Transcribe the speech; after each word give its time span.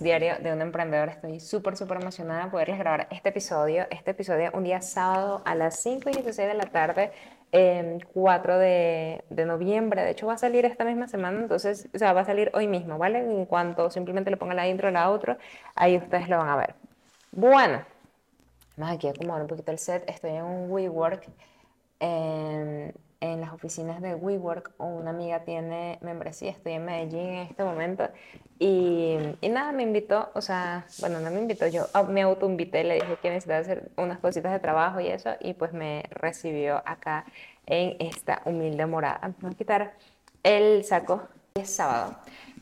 diario 0.00 0.36
de 0.40 0.52
un 0.52 0.60
emprendedor. 0.60 1.08
Estoy 1.08 1.40
súper, 1.40 1.76
súper 1.76 2.00
emocionada 2.00 2.44
de 2.44 2.50
poderles 2.50 2.78
grabar 2.78 3.06
este 3.10 3.28
episodio. 3.28 3.86
Este 3.90 4.10
episodio 4.10 4.50
un 4.54 4.64
día 4.64 4.80
sábado 4.80 5.42
a 5.44 5.54
las 5.54 5.78
5 5.80 6.10
y 6.10 6.12
16 6.14 6.48
de 6.48 6.54
la 6.54 6.66
tarde, 6.66 7.12
4 8.12 8.58
de, 8.58 9.24
de, 9.30 9.44
noviembre. 9.46 10.02
De 10.02 10.10
hecho, 10.10 10.26
va 10.26 10.34
a 10.34 10.38
salir 10.38 10.64
esta 10.64 10.84
misma 10.84 11.06
semana, 11.06 11.38
entonces, 11.38 11.88
o 11.94 11.98
sea, 11.98 12.12
va 12.12 12.22
a 12.22 12.24
salir 12.24 12.50
hoy 12.54 12.66
mismo, 12.66 12.98
¿vale? 12.98 13.20
En 13.20 13.46
cuanto 13.46 13.88
simplemente 13.90 14.30
le 14.30 14.36
ponga 14.36 14.54
la 14.54 14.66
intro, 14.66 14.90
la 14.90 15.08
outro, 15.08 15.38
ahí 15.74 15.96
ustedes 15.96 16.28
lo 16.28 16.38
van 16.38 16.48
a 16.48 16.56
ver. 16.56 16.74
Bueno, 17.30 17.82
vamos 18.76 18.96
aquí 18.96 19.06
a 19.06 19.10
acomodar 19.10 19.42
un 19.42 19.48
poquito 19.48 19.70
el 19.70 19.78
set. 19.78 20.02
Estoy 20.08 20.32
en 20.32 20.44
un 20.44 20.70
WeWork 20.70 21.24
en 23.20 23.40
las 23.40 23.52
oficinas 23.52 24.00
de 24.00 24.14
WeWork 24.14 24.72
una 24.78 25.10
amiga 25.10 25.40
tiene 25.40 25.98
membresía, 26.02 26.50
estoy 26.50 26.74
en 26.74 26.84
Medellín 26.84 27.20
en 27.20 27.46
este 27.48 27.64
momento 27.64 28.08
y, 28.58 29.16
y 29.40 29.48
nada, 29.48 29.72
me 29.72 29.82
invitó, 29.82 30.30
o 30.34 30.40
sea, 30.40 30.86
bueno, 31.00 31.20
no 31.20 31.30
me 31.30 31.40
invitó, 31.40 31.66
yo 31.66 31.86
me 32.08 32.22
autoinvité, 32.22 32.84
le 32.84 32.94
dije 32.94 33.16
que 33.20 33.30
necesitaba 33.30 33.60
hacer 33.60 33.90
unas 33.96 34.18
cositas 34.18 34.52
de 34.52 34.60
trabajo 34.60 35.00
y 35.00 35.08
eso 35.08 35.30
y 35.40 35.54
pues 35.54 35.72
me 35.72 36.04
recibió 36.10 36.82
acá 36.84 37.24
en 37.66 37.96
esta 38.00 38.42
humilde 38.44 38.86
morada. 38.86 39.20
Vamos 39.20 39.54
a 39.54 39.56
quitar 39.56 39.94
el 40.42 40.84
saco, 40.84 41.28
es 41.54 41.70
sábado. 41.74 42.16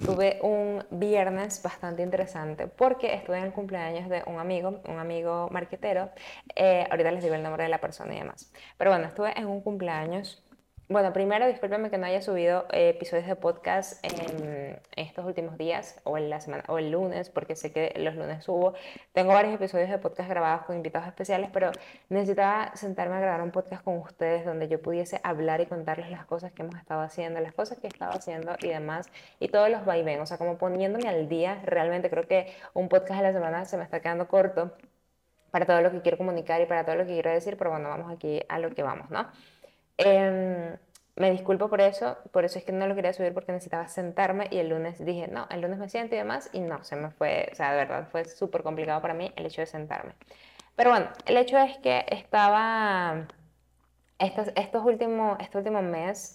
Tuve 0.04 0.38
un 0.42 0.84
viernes 0.90 1.62
bastante 1.62 2.02
interesante 2.02 2.66
porque 2.66 3.14
estuve 3.14 3.38
en 3.38 3.44
el 3.44 3.52
cumpleaños 3.52 4.08
de 4.08 4.22
un 4.26 4.38
amigo, 4.38 4.80
un 4.88 4.98
amigo 4.98 5.48
marquetero. 5.50 6.10
Eh, 6.54 6.86
ahorita 6.90 7.10
les 7.12 7.22
digo 7.22 7.34
el 7.34 7.42
nombre 7.42 7.62
de 7.62 7.68
la 7.68 7.78
persona 7.78 8.14
y 8.14 8.18
demás. 8.18 8.52
Pero 8.76 8.90
bueno, 8.90 9.06
estuve 9.06 9.38
en 9.38 9.46
un 9.46 9.60
cumpleaños 9.60 10.42
bueno, 10.88 11.12
primero 11.12 11.46
discúlpeme 11.48 11.90
que 11.90 11.98
no 11.98 12.06
haya 12.06 12.22
subido 12.22 12.66
eh, 12.70 12.90
episodios 12.90 13.26
de 13.26 13.34
podcast 13.34 14.04
en, 14.04 14.78
estos 14.94 15.24
últimos 15.24 15.58
días 15.58 16.00
o 16.04 16.16
en 16.16 16.30
la 16.30 16.40
semana 16.40 16.62
o 16.68 16.78
el 16.78 16.92
lunes, 16.92 17.28
porque 17.28 17.56
sé 17.56 17.72
que 17.72 17.92
los 17.96 18.14
lunes 18.14 18.44
subo. 18.44 18.74
Tengo 19.12 19.32
varios 19.32 19.54
episodios 19.54 19.90
de 19.90 19.98
podcast 19.98 20.28
grabados 20.28 20.64
con 20.64 20.76
invitados 20.76 21.08
especiales, 21.08 21.50
pero 21.52 21.72
necesitaba 22.08 22.70
sentarme 22.76 23.16
a 23.16 23.20
grabar 23.20 23.42
un 23.42 23.50
podcast 23.50 23.82
con 23.82 23.98
ustedes 23.98 24.44
donde 24.44 24.68
yo 24.68 24.80
pudiese 24.80 25.20
hablar 25.24 25.60
y 25.60 25.66
contarles 25.66 26.08
las 26.10 26.24
cosas 26.24 26.52
que 26.52 26.62
hemos 26.62 26.76
estado 26.76 27.00
haciendo, 27.00 27.40
las 27.40 27.52
cosas 27.52 27.78
que 27.78 27.88
he 27.88 27.90
estado 27.90 28.12
haciendo 28.12 28.54
y 28.60 28.68
demás, 28.68 29.08
y 29.40 29.48
todos 29.48 29.68
los 29.68 29.84
vaivén, 29.84 30.20
o 30.20 30.26
sea, 30.26 30.38
como 30.38 30.56
poniéndome 30.56 31.08
al 31.08 31.28
día. 31.28 31.60
Realmente 31.64 32.10
creo 32.10 32.28
que 32.28 32.54
un 32.74 32.88
podcast 32.88 33.18
a 33.20 33.22
la 33.22 33.32
semana 33.32 33.64
se 33.64 33.76
me 33.76 33.82
está 33.82 34.00
quedando 34.00 34.28
corto 34.28 34.72
para 35.50 35.66
todo 35.66 35.80
lo 35.80 35.90
que 35.90 36.02
quiero 36.02 36.18
comunicar 36.18 36.60
y 36.60 36.66
para 36.66 36.84
todo 36.84 36.96
lo 36.96 37.06
que 37.06 37.12
quiero 37.14 37.30
decir, 37.30 37.56
pero 37.56 37.70
bueno, 37.70 37.88
vamos 37.88 38.12
aquí 38.12 38.40
a 38.48 38.58
lo 38.58 38.70
que 38.74 38.82
vamos, 38.82 39.10
¿no? 39.10 39.26
Em, 39.98 40.76
me 41.16 41.30
disculpo 41.30 41.70
por 41.70 41.80
eso, 41.80 42.18
por 42.30 42.44
eso 42.44 42.58
es 42.58 42.64
que 42.64 42.72
no 42.72 42.86
lo 42.86 42.94
quería 42.94 43.12
subir 43.14 43.32
porque 43.32 43.52
necesitaba 43.52 43.88
sentarme 43.88 44.48
y 44.50 44.58
el 44.58 44.68
lunes 44.68 45.02
dije, 45.04 45.28
no, 45.28 45.46
el 45.50 45.62
lunes 45.62 45.78
me 45.78 45.88
siento 45.88 46.14
y 46.14 46.18
demás 46.18 46.50
y 46.52 46.60
no, 46.60 46.84
se 46.84 46.96
me 46.96 47.10
fue, 47.10 47.48
o 47.52 47.54
sea, 47.54 47.70
de 47.70 47.78
verdad 47.78 48.08
fue 48.10 48.26
súper 48.26 48.62
complicado 48.62 49.00
para 49.00 49.14
mí 49.14 49.32
el 49.36 49.46
hecho 49.46 49.62
de 49.62 49.66
sentarme. 49.66 50.12
Pero 50.76 50.90
bueno, 50.90 51.08
el 51.24 51.38
hecho 51.38 51.56
es 51.56 51.78
que 51.78 52.04
estaba, 52.08 53.26
estos, 54.18 54.48
estos 54.56 54.84
últimos, 54.84 55.38
este 55.40 55.56
último 55.56 55.80
mes, 55.80 56.34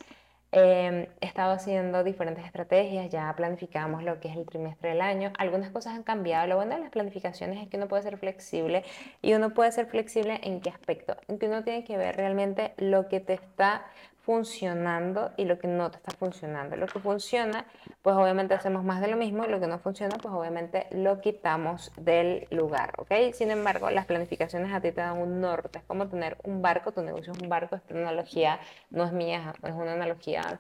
eh, 0.54 1.10
he 1.22 1.26
estado 1.26 1.54
haciendo 1.54 2.04
diferentes 2.04 2.44
estrategias, 2.46 3.10
ya 3.10 3.34
planificamos 3.36 4.04
lo 4.04 4.20
que 4.20 4.28
es 4.28 4.36
el 4.36 4.46
trimestre 4.46 4.90
del 4.90 5.02
año. 5.02 5.32
Algunas 5.38 5.72
cosas 5.72 5.96
han 5.96 6.04
cambiado. 6.04 6.48
Lo 6.48 6.58
bueno 6.58 6.76
de 6.76 6.82
las 6.82 6.90
planificaciones 6.90 7.62
es 7.62 7.70
que 7.70 7.78
uno 7.78 7.88
puede 7.88 8.04
ser 8.04 8.18
flexible 8.18 8.84
y 9.22 9.34
uno 9.34 9.54
puede 9.54 9.72
ser 9.72 9.86
flexible 9.88 10.40
en 10.44 10.60
qué 10.60 10.70
aspecto. 10.70 11.16
En 11.30 11.40
que 11.40 11.48
uno 11.48 11.64
tiene 11.64 11.84
que 11.86 11.98
ver 11.98 12.18
realmente 12.18 12.74
lo 12.78 13.08
que 13.08 13.22
te 13.22 13.34
está 13.34 13.86
funcionando 14.24 15.32
y 15.38 15.46
lo 15.46 15.58
que 15.58 15.68
no 15.68 15.90
te 15.92 15.98
está 15.98 16.12
funcionando. 16.12 16.76
Lo 16.76 16.88
que 16.88 17.00
funciona, 17.00 17.66
pues 18.02 18.16
obviamente 18.16 18.54
hacemos 18.54 18.84
más 18.84 19.02
de 19.02 19.08
lo 19.08 19.18
mismo 19.18 19.46
y 19.46 19.50
lo 19.50 19.60
que 19.60 19.68
no 19.68 19.80
funciona, 19.80 20.18
pues 20.18 20.34
obviamente 20.34 20.88
lo 20.92 21.22
quitamos 21.22 21.92
del 21.98 22.48
lugar, 22.52 22.94
¿ok? 22.98 23.34
Sin 23.34 23.52
embargo, 23.52 23.90
las 23.90 24.06
planificaciones 24.06 24.74
a 24.74 24.82
ti 24.82 24.92
te 24.92 25.02
dan 25.02 25.18
un 25.18 25.42
norte, 25.42 25.80
es 25.80 25.86
como 25.86 26.08
tener 26.08 26.38
un 26.44 26.62
barco, 26.62 26.92
tu 26.92 27.02
negocio 27.02 27.34
es 27.34 27.40
un 27.40 27.50
barco, 27.50 27.76
esta 27.76 27.94
analogía 27.94 28.60
no 28.90 29.04
es 29.04 29.12
mía, 29.12 29.54
es 29.64 29.74
una 29.74 29.94
analogía 29.94 30.60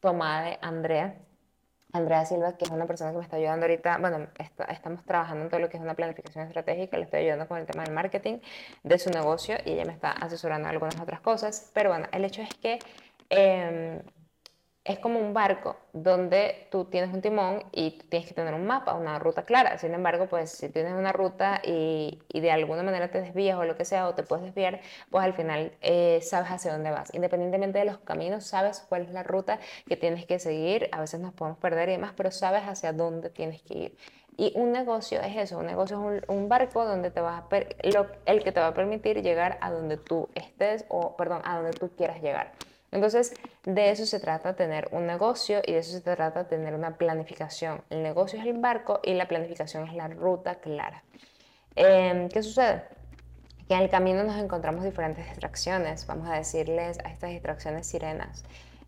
tomada 0.00 0.42
de 0.42 0.58
Andrea. 0.60 1.14
Andrea 1.96 2.24
Silva, 2.24 2.56
que 2.56 2.64
es 2.64 2.70
una 2.70 2.86
persona 2.86 3.10
que 3.10 3.18
me 3.18 3.24
está 3.24 3.36
ayudando 3.36 3.64
ahorita, 3.64 3.98
bueno, 3.98 4.26
estamos 4.68 5.04
trabajando 5.04 5.44
en 5.44 5.50
todo 5.50 5.60
lo 5.60 5.68
que 5.68 5.76
es 5.76 5.82
una 5.82 5.94
planificación 5.94 6.46
estratégica, 6.46 6.96
le 6.96 7.04
estoy 7.04 7.20
ayudando 7.20 7.48
con 7.48 7.58
el 7.58 7.66
tema 7.66 7.84
del 7.84 7.92
marketing 7.94 8.38
de 8.82 8.98
su 8.98 9.10
negocio 9.10 9.56
y 9.64 9.72
ella 9.72 9.84
me 9.84 9.92
está 9.92 10.12
asesorando 10.12 10.68
algunas 10.68 10.98
otras 11.00 11.20
cosas, 11.20 11.70
pero 11.74 11.90
bueno, 11.90 12.06
el 12.12 12.24
hecho 12.24 12.42
es 12.42 12.54
que 12.54 12.78
Em, 13.28 14.00
es 14.86 14.98
como 14.98 15.18
un 15.18 15.34
barco 15.34 15.76
donde 15.92 16.68
tú 16.70 16.84
tienes 16.84 17.12
un 17.12 17.20
timón 17.20 17.64
y 17.72 17.92
tienes 18.08 18.28
que 18.28 18.34
tener 18.34 18.54
un 18.54 18.66
mapa, 18.66 18.94
una 18.94 19.18
ruta 19.18 19.44
clara. 19.44 19.78
Sin 19.78 19.94
embargo, 19.94 20.26
pues 20.28 20.50
si 20.50 20.68
tienes 20.68 20.92
una 20.92 21.12
ruta 21.12 21.60
y, 21.64 22.20
de 22.32 22.50
alguna 22.50 22.82
manera 22.82 23.10
te 23.10 23.20
desvías 23.20 23.58
o 23.58 23.64
lo 23.64 23.76
que 23.76 23.84
sea, 23.84 24.06
o 24.08 24.14
te 24.14 24.22
puedes 24.22 24.44
desviar, 24.44 24.80
pues 25.10 25.24
al 25.24 25.34
final 25.34 25.72
eh, 25.80 26.20
sabes 26.22 26.50
hacia 26.50 26.72
dónde 26.72 26.90
vas. 26.90 27.12
Independientemente 27.14 27.78
de 27.78 27.84
los 27.84 27.98
caminos, 27.98 28.44
sabes 28.44 28.84
cuál 28.88 29.02
es 29.02 29.10
la 29.10 29.22
ruta 29.22 29.58
que 29.86 29.96
tienes 29.96 30.26
que 30.26 30.38
seguir. 30.38 30.88
A 30.92 31.00
veces 31.00 31.20
nos 31.20 31.34
podemos 31.34 31.58
perder 31.58 31.88
y 31.88 31.92
demás, 31.92 32.12
pero 32.16 32.30
sabes 32.30 32.62
hacia 32.62 32.92
dónde 32.92 33.30
tienes 33.30 33.62
que 33.62 33.78
ir. 33.78 33.96
Y 34.38 34.52
un 34.54 34.70
negocio 34.70 35.20
es 35.22 35.34
eso, 35.36 35.58
un 35.58 35.66
negocio 35.66 36.12
es 36.12 36.22
un, 36.28 36.48
barco 36.48 36.84
donde 36.84 37.10
te 37.10 37.22
va 37.22 37.38
a 37.38 37.48
el 38.26 38.44
que 38.44 38.52
te 38.52 38.60
va 38.60 38.68
a 38.68 38.74
permitir 38.74 39.22
llegar 39.22 39.56
a 39.62 39.70
donde 39.70 39.96
tú 39.96 40.28
estés 40.34 40.84
o, 40.90 41.16
perdón, 41.16 41.40
a 41.44 41.56
donde 41.56 41.70
tú 41.70 41.90
quieras 41.96 42.20
llegar. 42.20 42.52
Entonces, 42.96 43.34
de 43.64 43.90
eso 43.90 44.06
se 44.06 44.20
trata 44.20 44.56
tener 44.56 44.88
un 44.90 45.06
negocio 45.06 45.60
y 45.66 45.74
de 45.74 45.80
eso 45.80 45.92
se 45.92 46.00
trata 46.00 46.48
tener 46.48 46.74
una 46.74 46.96
planificación. 46.96 47.82
El 47.90 48.02
negocio 48.02 48.38
es 48.40 48.46
el 48.46 48.54
barco 48.54 49.00
y 49.04 49.12
la 49.12 49.28
planificación 49.28 49.86
es 49.86 49.92
la 49.94 50.08
ruta 50.08 50.54
clara. 50.54 51.04
Em, 51.74 52.30
¿Qué 52.30 52.42
sucede? 52.42 52.84
Que 53.68 53.74
en 53.74 53.82
el 53.82 53.90
camino 53.90 54.24
nos 54.24 54.36
encontramos 54.36 54.82
diferentes 54.82 55.26
distracciones, 55.26 56.06
vamos 56.06 56.26
a 56.26 56.36
decirles 56.36 56.98
a 57.04 57.10
estas 57.10 57.30
distracciones 57.30 57.86
sirenas. 57.86 58.44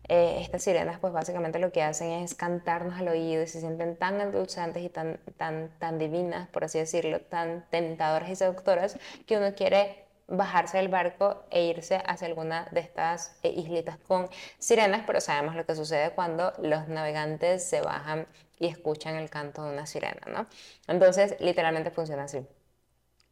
Eh, 0.07 0.39
estas 0.41 0.63
sirenas 0.63 0.97
pues 0.99 1.13
básicamente 1.13 1.59
lo 1.59 1.71
que 1.71 1.83
hacen 1.83 2.09
es 2.09 2.33
cantarnos 2.33 2.99
al 2.99 3.09
oído 3.09 3.43
y 3.43 3.47
se 3.47 3.59
sienten 3.59 3.95
tan 3.95 4.19
endulzantes 4.19 4.81
y 4.81 4.89
tan, 4.89 5.19
tan, 5.37 5.69
tan 5.77 5.99
divinas, 5.99 6.49
por 6.49 6.63
así 6.63 6.79
decirlo, 6.79 7.21
tan 7.21 7.63
tentadoras 7.69 8.27
y 8.31 8.35
seductoras 8.35 8.97
que 9.27 9.37
uno 9.37 9.53
quiere 9.53 10.08
bajarse 10.29 10.77
del 10.77 10.87
barco 10.87 11.43
e 11.49 11.65
irse 11.65 12.01
hacia 12.05 12.27
alguna 12.27 12.67
de 12.71 12.79
estas 12.81 13.37
eh, 13.43 13.49
islitas 13.49 13.97
con 14.07 14.29
sirenas, 14.57 15.03
pero 15.05 15.21
sabemos 15.21 15.55
lo 15.55 15.65
que 15.65 15.75
sucede 15.75 16.11
cuando 16.11 16.53
los 16.59 16.87
navegantes 16.87 17.67
se 17.67 17.81
bajan 17.81 18.27
y 18.59 18.67
escuchan 18.67 19.15
el 19.15 19.29
canto 19.29 19.63
de 19.63 19.73
una 19.73 19.85
sirena, 19.85 20.21
¿no? 20.27 20.47
Entonces, 20.87 21.35
literalmente 21.39 21.91
funciona 21.91 22.23
así. 22.23 22.45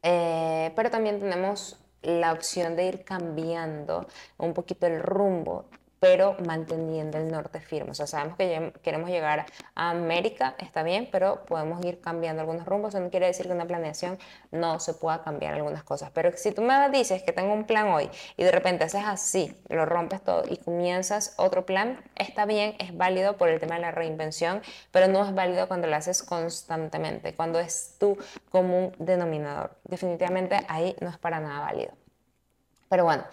Eh, 0.02 0.72
pero 0.76 0.90
también 0.90 1.18
tenemos 1.20 1.78
la 2.02 2.32
opción 2.32 2.76
de 2.76 2.84
ir 2.86 3.04
cambiando 3.04 4.06
un 4.38 4.54
poquito 4.54 4.86
el 4.86 5.00
rumbo 5.00 5.68
pero 6.00 6.36
manteniendo 6.46 7.18
el 7.18 7.30
norte 7.30 7.60
firme. 7.60 7.90
O 7.90 7.94
sea, 7.94 8.06
sabemos 8.06 8.36
que 8.36 8.72
queremos 8.82 9.10
llegar 9.10 9.46
a 9.74 9.90
América, 9.90 10.54
está 10.58 10.82
bien, 10.82 11.08
pero 11.10 11.44
podemos 11.44 11.84
ir 11.84 12.00
cambiando 12.00 12.40
algunos 12.42 12.66
rumbos. 12.66 12.94
Eso 12.94 13.02
no 13.02 13.10
quiere 13.10 13.26
decir 13.26 13.46
que 13.46 13.52
una 13.52 13.66
planeación 13.66 14.18
no 14.50 14.80
se 14.80 14.94
pueda 14.94 15.22
cambiar 15.22 15.54
algunas 15.54 15.82
cosas. 15.82 16.10
Pero 16.14 16.30
si 16.36 16.52
tú 16.52 16.62
me 16.62 16.88
dices 16.90 17.22
que 17.22 17.32
tengo 17.32 17.52
un 17.52 17.64
plan 17.64 17.88
hoy 17.88 18.10
y 18.36 18.44
de 18.44 18.50
repente 18.50 18.84
haces 18.84 19.02
así, 19.04 19.56
lo 19.68 19.86
rompes 19.86 20.22
todo 20.22 20.44
y 20.48 20.56
comienzas 20.56 21.34
otro 21.36 21.66
plan, 21.66 22.00
está 22.16 22.46
bien, 22.46 22.76
es 22.78 22.96
válido 22.96 23.36
por 23.36 23.48
el 23.48 23.60
tema 23.60 23.76
de 23.76 23.82
la 23.82 23.90
reinvención, 23.90 24.62
pero 24.92 25.08
no 25.08 25.24
es 25.24 25.34
válido 25.34 25.68
cuando 25.68 25.86
lo 25.86 25.96
haces 25.96 26.22
constantemente, 26.22 27.34
cuando 27.34 27.58
es 27.58 27.96
tu 27.98 28.16
común 28.50 28.92
denominador. 28.98 29.76
Definitivamente 29.84 30.60
ahí 30.68 30.96
no 31.00 31.08
es 31.08 31.18
para 31.18 31.40
nada 31.40 31.60
válido. 31.60 31.92
Pero 32.88 33.04
bueno. 33.04 33.24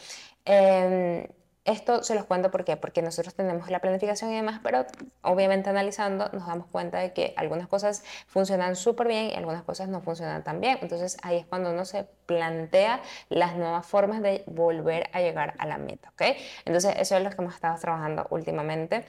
Eh, 0.46 1.28
esto 1.66 2.04
se 2.04 2.16
los 2.16 2.26
cuento 2.26 2.52
¿por 2.52 2.64
porque 2.80 3.02
nosotros 3.02 3.34
tenemos 3.34 3.70
la 3.70 3.80
planificación 3.80 4.32
y 4.32 4.36
demás, 4.36 4.60
pero 4.64 4.86
obviamente 5.22 5.70
analizando 5.70 6.30
nos 6.32 6.48
damos 6.48 6.68
cuenta 6.68 7.00
de 7.00 7.12
que 7.14 7.34
algunas 7.38 7.68
cosas 7.68 8.04
funcionan 8.28 8.76
súper 8.76 9.08
bien 9.08 9.32
y 9.32 9.34
algunas 9.34 9.64
cosas 9.64 9.90
no 9.90 10.02
funcionan 10.02 10.44
tan 10.44 10.62
bien. 10.62 10.78
Entonces 10.82 11.18
ahí 11.24 11.38
es 11.38 11.46
cuando 11.46 11.72
uno 11.72 11.86
se 11.86 12.06
plantea 12.26 13.02
las 13.30 13.56
nuevas 13.56 13.86
formas 13.86 14.22
de 14.22 14.44
volver 14.48 15.10
a 15.14 15.22
llegar 15.22 15.56
a 15.58 15.66
la 15.66 15.78
meta, 15.78 16.10
¿ok? 16.10 16.38
Entonces 16.66 16.96
eso 16.98 17.18
es 17.18 17.24
lo 17.24 17.30
que 17.30 17.42
hemos 17.42 17.56
estado 17.56 17.78
trabajando 17.80 18.28
últimamente. 18.30 19.06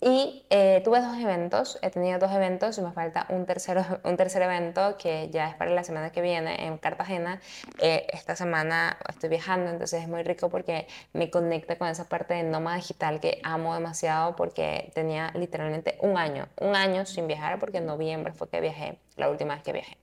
Y 0.00 0.44
eh, 0.50 0.82
tuve 0.84 1.00
dos 1.00 1.16
eventos, 1.16 1.78
he 1.80 1.90
tenido 1.90 2.18
dos 2.18 2.30
eventos 2.30 2.76
y 2.76 2.82
me 2.82 2.92
falta 2.92 3.26
un, 3.30 3.46
tercero, 3.46 3.82
un 4.04 4.16
tercer 4.16 4.42
evento 4.42 4.96
que 4.98 5.30
ya 5.30 5.48
es 5.48 5.54
para 5.54 5.70
la 5.70 5.84
semana 5.84 6.12
que 6.12 6.20
viene 6.20 6.66
en 6.66 6.76
Cartagena. 6.76 7.40
Eh, 7.80 8.06
esta 8.12 8.36
semana 8.36 8.98
estoy 9.08 9.30
viajando, 9.30 9.70
entonces 9.70 10.02
es 10.02 10.08
muy 10.08 10.22
rico 10.22 10.50
porque 10.50 10.86
me 11.14 11.30
conecta 11.30 11.76
con 11.76 11.88
esa 11.88 12.08
parte 12.08 12.34
de 12.34 12.42
nómada 12.42 12.76
digital 12.76 13.20
que 13.20 13.40
amo 13.42 13.74
demasiado 13.74 14.36
porque 14.36 14.90
tenía 14.94 15.32
literalmente 15.34 15.96
un 16.02 16.18
año, 16.18 16.48
un 16.60 16.76
año 16.76 17.06
sin 17.06 17.26
viajar 17.26 17.58
porque 17.58 17.78
en 17.78 17.86
noviembre 17.86 18.32
fue 18.34 18.48
que 18.48 18.60
viajé, 18.60 18.98
la 19.16 19.30
última 19.30 19.54
vez 19.54 19.62
que 19.62 19.72
viajé. 19.72 19.96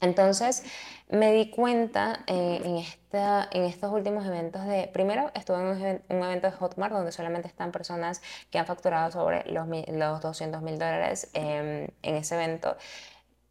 Entonces 0.00 0.64
me 1.08 1.32
di 1.32 1.50
cuenta 1.50 2.24
eh, 2.26 2.84
en, 3.12 3.62
estos 3.62 3.92
últimos 3.92 4.26
eventos 4.26 4.66
de, 4.66 4.88
primero 4.92 5.30
estuve 5.34 5.58
en 5.58 6.02
un, 6.08 6.22
evento 6.24 6.50
de 6.50 6.52
Hotmart 6.52 6.92
donde 6.92 7.12
solamente 7.12 7.46
están 7.48 7.70
personas 7.72 8.20
que 8.50 8.58
han 8.58 8.66
facturado 8.66 9.12
sobre 9.12 9.50
los, 9.50 9.66
los 9.88 10.20
200 10.20 10.62
mil 10.62 10.78
dólares 10.78 11.30
em, 11.34 11.86
en 12.02 12.14
ese 12.16 12.34
evento. 12.34 12.76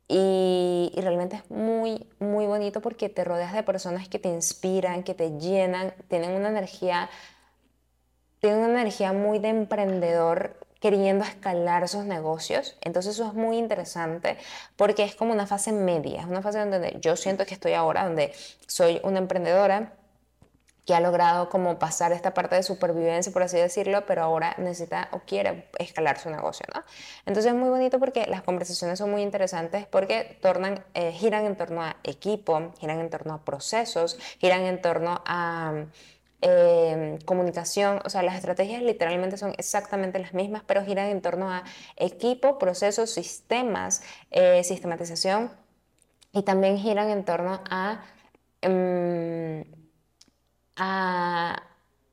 Y, 0.08 0.92
y, 0.94 1.02
realmente 1.02 1.38
es 1.38 1.50
muy, 1.50 2.08
muy 2.20 2.46
bonito 2.46 2.82
porque 2.82 3.08
te 3.08 3.24
rodeas 3.24 3.54
de 3.54 3.64
personas 3.64 4.10
que 4.10 4.20
te 4.20 4.30
inspiran, 4.30 5.04
que 5.04 5.14
te 5.14 5.40
llenan, 5.40 5.94
tienen 6.10 6.32
una 6.32 6.50
energía, 6.50 7.10
tienen 8.40 8.60
una 8.60 8.82
energía 8.82 9.14
muy 9.14 9.40
de 9.40 9.48
emprendedor 9.48 10.58
queriendo 10.84 11.24
escalar 11.24 11.88
sus 11.88 12.04
negocios. 12.04 12.76
Entonces 12.82 13.16
eso 13.16 13.26
es 13.26 13.34
muy 13.36 13.58
interesante 13.58 14.38
porque 14.76 15.04
es 15.04 15.16
como 15.16 15.32
una 15.32 15.48
fase 15.48 15.72
media, 15.72 16.20
es 16.20 16.28
una 16.28 16.42
fase 16.42 16.60
donde 16.60 16.98
yo 17.00 17.16
siento 17.16 17.46
que 17.46 17.54
estoy 17.54 17.72
ahora, 17.72 18.04
donde 18.04 18.34
soy 18.68 19.00
una 19.06 19.20
emprendedora 19.20 19.94
que 20.86 20.94
ha 20.94 21.00
logrado 21.00 21.48
como 21.48 21.80
pasar 21.80 22.12
esta 22.12 22.34
parte 22.34 22.58
de 22.58 22.64
supervivencia, 22.64 23.32
por 23.32 23.44
así 23.44 23.56
decirlo, 23.56 24.06
pero 24.06 24.24
ahora 24.24 24.56
necesita 24.58 25.08
o 25.14 25.20
quiere 25.20 25.70
escalar 25.80 26.20
su 26.20 26.30
negocio, 26.30 26.66
¿no? 26.76 26.84
Entonces 27.26 27.54
es 27.54 27.58
muy 27.58 27.70
bonito 27.70 27.98
porque 27.98 28.26
las 28.28 28.42
conversaciones 28.42 29.00
son 29.00 29.10
muy 29.10 29.22
interesantes 29.22 29.88
porque 29.88 30.38
tornan, 30.42 30.84
eh, 30.96 31.14
giran 31.14 31.46
en 31.46 31.56
torno 31.56 31.82
a 31.82 31.96
equipo, 32.04 32.74
giran 32.78 33.00
en 33.00 33.10
torno 33.10 33.36
a 33.36 33.46
procesos, 33.46 34.20
giran 34.40 34.64
en 34.64 34.82
torno 34.82 35.22
a 35.26 35.86
Em, 36.46 37.20
comunicación, 37.20 38.02
o 38.04 38.10
sea, 38.10 38.22
las 38.22 38.36
estrategias 38.36 38.82
literalmente 38.84 39.38
son 39.38 39.54
exactamente 39.58 40.20
las 40.20 40.34
mismas, 40.34 40.62
pero 40.68 40.84
giran 40.84 41.08
en 41.08 41.22
torno 41.22 41.50
a 41.50 41.64
equipo, 41.96 42.58
procesos, 42.60 43.12
sistemas, 43.12 44.04
eh, 44.30 44.62
sistematización 44.66 45.52
y 46.34 46.44
también 46.44 46.78
giran 46.80 47.10
en 47.10 47.24
torno 47.24 47.62
a, 47.70 48.04
em, 48.62 49.64
a, 50.76 51.64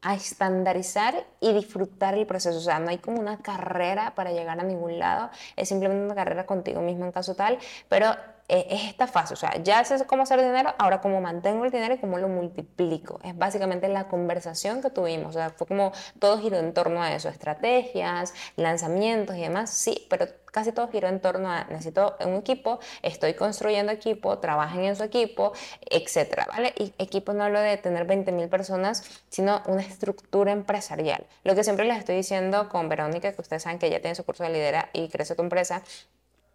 a 0.02 0.14
estandarizar 0.14 1.26
y 1.40 1.52
disfrutar 1.52 2.14
el 2.14 2.26
proceso. 2.26 2.58
O 2.58 2.60
sea, 2.60 2.78
no 2.78 2.90
hay 2.90 2.98
como 2.98 3.20
una 3.20 3.38
carrera 3.38 4.14
para 4.14 4.32
llegar 4.32 4.60
a 4.60 4.62
ningún 4.62 4.98
lado, 4.98 5.30
es 5.56 5.68
simplemente 5.68 6.04
una 6.04 6.14
carrera 6.14 6.46
contigo 6.46 6.80
mismo 6.82 7.04
en 7.04 7.12
caso 7.12 7.34
tal, 7.34 7.58
pero 7.88 8.06
eh, 8.10 8.14
es 8.50 8.88
esta 8.88 9.06
fase, 9.06 9.34
o 9.34 9.36
sea, 9.36 9.56
ya 9.62 9.84
sé 9.84 10.04
cómo 10.06 10.24
hacer 10.24 10.40
dinero, 10.40 10.74
ahora 10.78 11.00
cómo 11.00 11.20
mantengo 11.20 11.64
el 11.64 11.70
dinero 11.70 11.94
y 11.94 11.98
cómo 11.98 12.18
lo 12.18 12.28
multiplico. 12.28 13.20
Es 13.22 13.36
básicamente 13.36 13.88
la 13.88 14.08
conversación 14.08 14.82
que 14.82 14.90
tuvimos, 14.90 15.30
o 15.30 15.32
sea, 15.38 15.50
fue 15.50 15.66
como 15.66 15.92
todo 16.18 16.38
giró 16.38 16.58
en 16.58 16.74
torno 16.74 17.02
a 17.02 17.14
eso, 17.14 17.28
estrategias, 17.28 18.34
lanzamientos 18.56 19.36
y 19.36 19.42
demás, 19.42 19.70
sí, 19.70 20.06
pero 20.10 20.26
casi 20.46 20.72
todo 20.72 20.88
giró 20.88 21.08
en 21.08 21.20
torno 21.20 21.48
a 21.48 21.64
necesito 21.64 22.16
un 22.24 22.34
equipo, 22.34 22.80
estoy 23.02 23.34
construyendo 23.34 23.92
equipo, 23.92 24.38
trabajen 24.38 24.84
en 24.84 24.96
su 24.96 25.04
equipo, 25.04 25.52
etcétera, 25.88 26.46
¿vale? 26.50 26.74
Y 26.76 26.92
equipo 26.98 27.32
no 27.32 27.44
hablo 27.44 27.60
de 27.60 27.76
tener 27.76 28.06
20.000 28.06 28.48
personas, 28.48 29.22
sino 29.28 29.62
una 29.66 29.82
estructura 29.82 30.50
empresarial. 30.50 31.24
Lo 31.44 31.54
que 31.54 31.62
siempre 31.62 31.84
les 31.84 31.98
estoy 31.98 32.16
diciendo 32.16 32.68
con 32.68 32.88
Verónica, 32.88 33.32
que 33.32 33.40
ustedes 33.40 33.62
saben 33.62 33.78
que 33.78 33.86
ella 33.86 34.00
tiene 34.00 34.16
su 34.16 34.24
curso 34.24 34.42
de 34.42 34.50
lidera 34.50 34.90
y 34.92 35.08
crece 35.08 35.36
tu 35.36 35.42
empresa, 35.42 35.82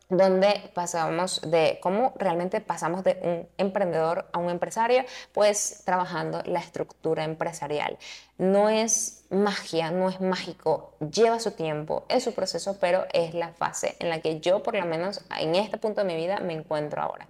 donde 0.10 0.72
pasamos 0.74 1.42
de 1.42 1.80
cómo 1.82 2.14
realmente 2.18 2.62
pasamos 2.62 3.04
de 3.04 3.18
un 3.22 3.48
emprendedor 3.58 4.28
a 4.34 4.40
un 4.40 4.50
empresario, 4.50 5.04
pues 5.34 5.82
trabajando 5.86 6.42
la 6.46 6.60
estructura 6.60 7.24
empresarial. 7.24 7.98
No 8.38 8.70
es 8.70 9.26
magia, 9.30 9.92
no 9.92 10.10
es 10.10 10.22
mágico, 10.22 10.94
lleva 11.00 11.40
su 11.40 11.52
tiempo, 11.52 12.06
es 12.10 12.24
su 12.24 12.34
proceso, 12.34 12.78
pero 12.80 13.06
es 13.14 13.34
la 13.34 13.50
fase 13.50 13.96
en 14.00 14.10
la 14.10 14.20
que 14.20 14.40
yo 14.40 14.62
por 14.62 14.76
lo 14.76 14.86
menos 14.86 15.22
en 15.40 15.56
este 15.56 15.78
punto 15.78 16.02
de 16.02 16.08
mi 16.08 16.16
vida 16.16 16.40
me 16.40 16.54
encuentro 16.54 17.02
ahora. 17.02 17.28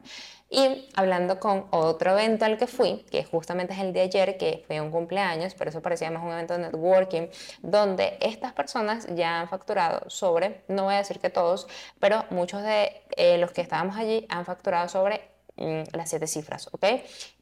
Y 0.50 0.89
hablando 0.95 1.39
con 1.39 1.65
otro 1.71 2.12
evento 2.12 2.45
al 2.45 2.57
que 2.57 2.68
fui, 2.68 3.03
que 3.09 3.24
justamente 3.24 3.74
es 3.74 3.80
el 3.80 3.94
de 3.94 4.01
ayer, 4.01 4.38
que 4.38 4.63
fue 4.68 4.80
un 4.80 4.92
cumpleaños, 4.92 5.56
pero 5.56 5.71
eso 5.71 5.81
parecía 5.81 6.12
más 6.12 6.24
un 6.24 6.31
evento 6.31 6.53
de 6.53 6.59
networking, 6.59 7.27
donde 7.63 8.18
estas 8.21 8.53
personas 8.53 9.07
ya 9.15 9.42
han 9.42 9.50
facturado 9.50 10.07
sobre, 10.09 10.63
no 10.68 10.83
voy 10.83 10.94
a 10.94 10.97
decir 10.97 11.19
que 11.19 11.31
todos, 11.31 11.68
pero 12.00 12.25
muchos 12.30 12.62
de 12.62 13.01
eh, 13.18 13.39
los 13.39 13.51
que 13.51 13.62
estábamos 13.62 13.97
allí 13.97 14.27
han 14.30 14.45
facturado 14.45 14.88
sobre 14.88 15.21
mm, 15.56 15.83
las 15.94 16.09
siete 16.09 16.27
cifras, 16.27 16.69
¿ok? 16.71 16.86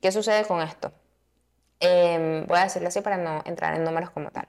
¿Qué 0.02 0.12
sucede 0.12 0.46
con 0.46 0.62
esto? 0.62 0.92
Em, 1.82 2.48
voy 2.48 2.60
a 2.60 2.64
decirlo 2.64 2.88
así 2.88 3.02
para 3.02 3.18
no 3.18 3.42
entrar 3.46 3.76
en 3.76 3.84
números 3.84 4.12
como 4.12 4.32
tal. 4.32 4.48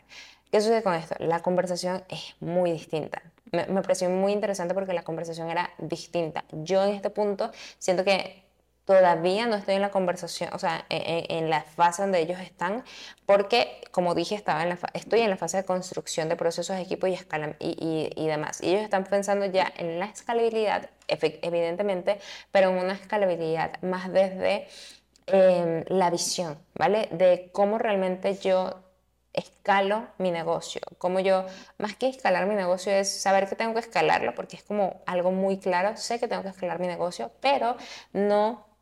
¿Qué 0.53 0.61
sucede 0.61 0.85
con 0.85 0.95
esto? 0.95 1.17
La 1.19 1.41
conversación 1.41 2.05
es 2.09 2.37
muy 2.39 2.71
distinta. 2.71 3.21
Me, 3.51 3.67
me, 3.67 3.83
pareció 3.83 4.09
muy 4.09 4.33
interesante 4.33 4.73
porque 4.75 4.93
la 4.93 5.03
conversación 5.03 5.51
era 5.51 5.71
distinta. 5.79 6.45
Yo 6.53 6.85
en 6.85 6.91
este 6.95 7.11
punto 7.11 7.51
siento 7.79 8.05
que 8.05 8.44
todavía 8.85 9.47
no 9.47 9.57
estoy 9.57 9.75
en 9.77 9.83
la 9.83 9.91
conversación, 9.91 10.51
o 10.53 10.59
sea, 10.59 10.85
en, 10.91 11.51
la 11.51 11.63
fase 11.63 12.03
donde 12.03 12.21
ellos 12.21 12.39
están, 12.41 12.85
porque, 13.27 13.83
como 13.91 14.15
dije, 14.15 14.35
estaba 14.35 14.63
en 14.63 14.71
la 14.71 14.79
estoy 14.93 15.21
en 15.21 15.31
la 15.31 15.37
fase 15.37 15.59
de 15.59 15.65
construcción 15.65 16.29
de 16.29 16.37
procesos 16.37 16.77
de 16.77 16.83
equipo 16.83 17.07
y, 17.07 17.15
escala, 17.15 17.57
y, 17.59 18.13
y, 18.15 18.27
demás. 18.27 18.61
Y 18.63 18.71
ellos 18.71 18.83
están 18.83 19.05
pensando 19.05 19.47
ya 19.47 19.73
en 19.77 19.99
la 19.99 20.07
escalabilidad, 20.07 20.91
evidentemente, 21.09 22.19
pero 22.51 22.71
en 22.71 22.79
una 22.79 22.95
escalabilidad 22.95 23.81
más 23.83 24.13
desde 24.13 24.69
em, 25.27 25.85
la 25.89 26.11
visión, 26.11 26.59
¿vale? 26.75 27.09
De 27.13 27.51
cómo 27.53 27.79
realmente 27.79 28.37
yo 28.37 28.85
escalo 29.33 30.07
mi 30.19 30.31
negocio, 30.31 30.81
como 30.99 31.21
yo, 31.21 31.47
más 31.79 31.97
que 31.97 32.09
escalar 32.09 32.47
mi 32.47 32.55
negocio 32.55 32.93
es 32.93 33.21
saber 33.21 33.49
que 33.49 33.57
tengo 33.57 33.75
que 33.75 33.81
escalarlo, 33.81 34.35
porque 34.35 34.57
es 34.57 34.63
como 34.63 35.03
algo 35.07 35.33
muy 35.33 35.59
claro, 35.59 35.97
sé 35.97 36.21
que 36.21 36.29
tengo 36.29 36.43
que 36.43 36.51
escalar 36.51 36.79
mi 36.79 36.87
negocio, 36.87 37.33
pero 37.41 37.77
no 38.13 38.74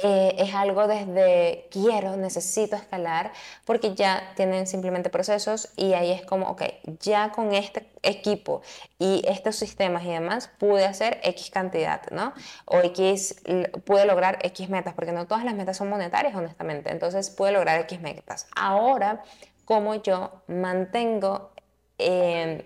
eh, 0.00 0.36
es 0.38 0.54
algo 0.54 0.86
desde 0.86 1.66
quiero, 1.72 2.16
necesito 2.16 2.76
escalar, 2.76 3.32
porque 3.64 3.96
ya 3.96 4.32
tienen 4.36 4.68
simplemente 4.68 5.10
procesos 5.10 5.70
y 5.76 5.94
ahí 5.94 6.12
es 6.12 6.22
como, 6.24 6.46
ok, 6.50 6.62
ya 7.00 7.32
con 7.32 7.52
este 7.52 7.90
equipo 8.02 8.62
y 9.00 9.22
estos 9.26 9.56
sistemas 9.56 10.04
y 10.04 10.10
demás 10.10 10.50
pude 10.58 10.84
hacer 10.86 11.18
X 11.24 11.50
cantidad, 11.50 12.00
¿no? 12.12 12.32
O 12.66 12.78
X, 12.78 13.42
pude 13.84 14.06
lograr 14.06 14.38
X 14.42 14.68
metas, 14.68 14.94
porque 14.94 15.10
no 15.10 15.26
todas 15.26 15.44
las 15.44 15.54
metas 15.54 15.76
son 15.76 15.88
monetarias, 15.88 16.36
honestamente, 16.36 16.92
entonces 16.92 17.30
pude 17.30 17.50
lograr 17.50 17.80
X 17.80 18.00
metas. 18.00 18.46
Ahora, 18.54 19.24
¿cómo 19.64 19.96
yo 19.96 20.30
mantengo 20.46 21.50
eh, 21.98 22.64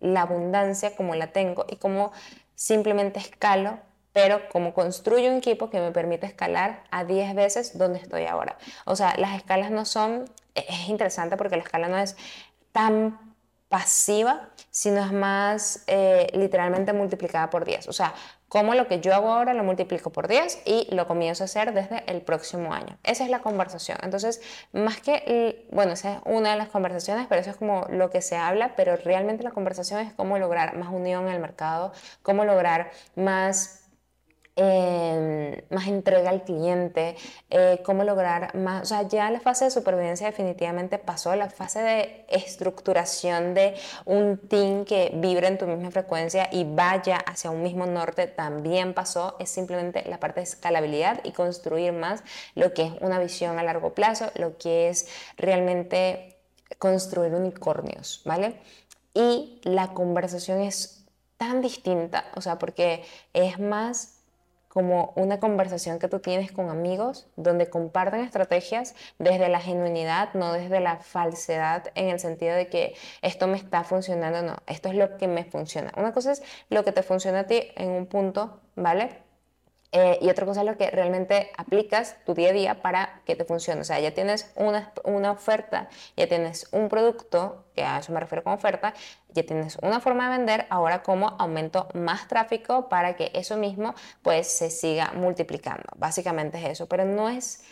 la 0.00 0.22
abundancia 0.22 0.94
como 0.94 1.14
la 1.14 1.28
tengo 1.28 1.64
y 1.70 1.76
cómo 1.76 2.12
simplemente 2.54 3.18
escalo 3.18 3.78
pero 4.16 4.48
como 4.48 4.72
construyo 4.72 5.28
un 5.28 5.36
equipo 5.36 5.68
que 5.68 5.78
me 5.78 5.92
permite 5.92 6.24
escalar 6.24 6.82
a 6.90 7.04
10 7.04 7.34
veces 7.34 7.76
donde 7.76 7.98
estoy 7.98 8.24
ahora. 8.24 8.56
O 8.86 8.96
sea, 8.96 9.14
las 9.18 9.36
escalas 9.36 9.70
no 9.70 9.84
son, 9.84 10.24
e-, 10.54 10.64
es 10.66 10.88
interesante 10.88 11.36
porque 11.36 11.56
la 11.56 11.62
escala 11.62 11.86
no 11.88 11.98
es 11.98 12.16
tan 12.72 13.36
pasiva, 13.68 14.48
sino 14.70 15.04
es 15.04 15.12
más 15.12 15.84
eh, 15.86 16.28
literalmente 16.32 16.94
multiplicada 16.94 17.50
por 17.50 17.66
10. 17.66 17.88
O 17.88 17.92
sea, 17.92 18.14
como 18.48 18.74
lo 18.74 18.88
que 18.88 19.00
yo 19.00 19.14
hago 19.14 19.30
ahora 19.30 19.52
lo 19.52 19.64
multiplico 19.64 20.08
por 20.08 20.28
10 20.28 20.62
y 20.64 20.88
lo 20.94 21.06
comienzo 21.06 21.44
a 21.44 21.46
hacer 21.46 21.74
desde 21.74 22.02
el 22.10 22.22
próximo 22.22 22.72
año. 22.72 22.96
Esa 23.02 23.22
es 23.22 23.28
la 23.28 23.40
conversación. 23.40 23.98
Entonces, 24.02 24.40
más 24.72 24.98
que, 24.98 25.66
bueno, 25.72 25.92
esa 25.92 26.14
es 26.14 26.18
una 26.24 26.52
de 26.52 26.56
las 26.56 26.68
conversaciones, 26.68 27.26
pero 27.28 27.42
eso 27.42 27.50
es 27.50 27.56
como 27.56 27.84
lo 27.90 28.08
que 28.08 28.22
se 28.22 28.36
habla, 28.36 28.76
pero 28.76 28.96
realmente 28.96 29.44
la 29.44 29.50
conversación 29.50 30.00
es 30.00 30.14
cómo 30.14 30.38
lograr 30.38 30.74
más 30.78 30.88
unión 30.88 31.28
en 31.28 31.34
el 31.34 31.40
mercado, 31.40 31.92
cómo 32.22 32.46
lograr 32.46 32.92
más 33.14 33.82
Em, 34.58 35.60
más 35.68 35.86
entrega 35.86 36.30
al 36.30 36.42
cliente, 36.42 37.14
eh, 37.50 37.82
cómo 37.84 38.04
lograr 38.04 38.54
más, 38.54 38.84
o 38.84 38.86
sea, 38.86 39.02
ya 39.02 39.30
la 39.30 39.38
fase 39.38 39.66
de 39.66 39.70
supervivencia 39.70 40.28
definitivamente 40.28 40.96
pasó, 40.98 41.36
la 41.36 41.50
fase 41.50 41.82
de 41.82 42.24
estructuración 42.30 43.52
de 43.52 43.74
un 44.06 44.38
team 44.48 44.86
que 44.86 45.12
vibra 45.12 45.48
en 45.48 45.58
tu 45.58 45.66
misma 45.66 45.90
frecuencia 45.90 46.48
y 46.50 46.64
vaya 46.64 47.18
hacia 47.18 47.50
un 47.50 47.62
mismo 47.62 47.84
norte 47.84 48.28
también 48.28 48.94
pasó, 48.94 49.36
es 49.40 49.50
simplemente 49.50 50.04
la 50.08 50.18
parte 50.18 50.40
de 50.40 50.44
escalabilidad 50.44 51.20
y 51.22 51.32
construir 51.32 51.92
más 51.92 52.22
lo 52.54 52.72
que 52.72 52.84
es 52.84 52.92
una 53.02 53.18
visión 53.18 53.58
a 53.58 53.62
largo 53.62 53.92
plazo, 53.92 54.30
lo 54.36 54.56
que 54.56 54.88
es 54.88 55.06
realmente 55.36 56.38
construir 56.78 57.34
unicornios, 57.34 58.22
¿vale? 58.24 58.58
Y 59.12 59.60
la 59.64 59.92
conversación 59.92 60.62
es 60.62 61.04
tan 61.36 61.60
distinta, 61.60 62.24
o 62.34 62.40
sea, 62.40 62.58
porque 62.58 63.04
es 63.34 63.58
más 63.58 64.15
como 64.76 65.14
una 65.16 65.40
conversación 65.40 65.98
que 65.98 66.06
tú 66.06 66.18
tienes 66.18 66.52
con 66.52 66.68
amigos 66.68 67.28
donde 67.36 67.70
comparten 67.70 68.20
estrategias 68.20 68.94
desde 69.18 69.48
la 69.48 69.58
genuinidad, 69.58 70.34
no 70.34 70.52
desde 70.52 70.80
la 70.80 70.98
falsedad 70.98 71.84
en 71.94 72.10
el 72.10 72.20
sentido 72.20 72.54
de 72.54 72.66
que 72.66 72.94
esto 73.22 73.46
me 73.46 73.56
está 73.56 73.84
funcionando, 73.84 74.42
no, 74.42 74.58
esto 74.66 74.90
es 74.90 74.94
lo 74.94 75.16
que 75.16 75.28
me 75.28 75.44
funciona. 75.46 75.94
Una 75.96 76.12
cosa 76.12 76.32
es 76.32 76.42
lo 76.68 76.84
que 76.84 76.92
te 76.92 77.02
funciona 77.02 77.38
a 77.38 77.46
ti 77.46 77.68
en 77.74 77.88
un 77.88 78.04
punto, 78.04 78.60
¿vale? 78.74 79.25
Eh, 79.92 80.18
y 80.20 80.28
otra 80.28 80.44
cosa 80.46 80.60
es 80.60 80.66
lo 80.66 80.76
que 80.76 80.90
realmente 80.90 81.50
aplicas 81.56 82.16
tu 82.24 82.34
día 82.34 82.50
a 82.50 82.52
día 82.52 82.82
para 82.82 83.20
que 83.24 83.36
te 83.36 83.44
funcione. 83.44 83.80
O 83.80 83.84
sea, 83.84 84.00
ya 84.00 84.12
tienes 84.12 84.50
una, 84.56 84.92
una 85.04 85.30
oferta, 85.30 85.88
ya 86.16 86.26
tienes 86.26 86.68
un 86.72 86.88
producto, 86.88 87.64
que 87.74 87.82
a 87.82 87.98
eso 87.98 88.12
me 88.12 88.20
refiero 88.20 88.42
con 88.42 88.52
oferta, 88.52 88.94
ya 89.32 89.44
tienes 89.44 89.78
una 89.82 90.00
forma 90.00 90.30
de 90.30 90.38
vender, 90.38 90.66
ahora 90.70 91.02
como 91.02 91.36
aumento 91.38 91.88
más 91.94 92.26
tráfico 92.28 92.88
para 92.88 93.16
que 93.16 93.30
eso 93.34 93.56
mismo 93.56 93.94
pues 94.22 94.48
se 94.48 94.70
siga 94.70 95.12
multiplicando. 95.14 95.84
Básicamente 95.96 96.58
es 96.58 96.70
eso, 96.70 96.86
pero 96.86 97.04
no 97.04 97.28
es, 97.28 97.64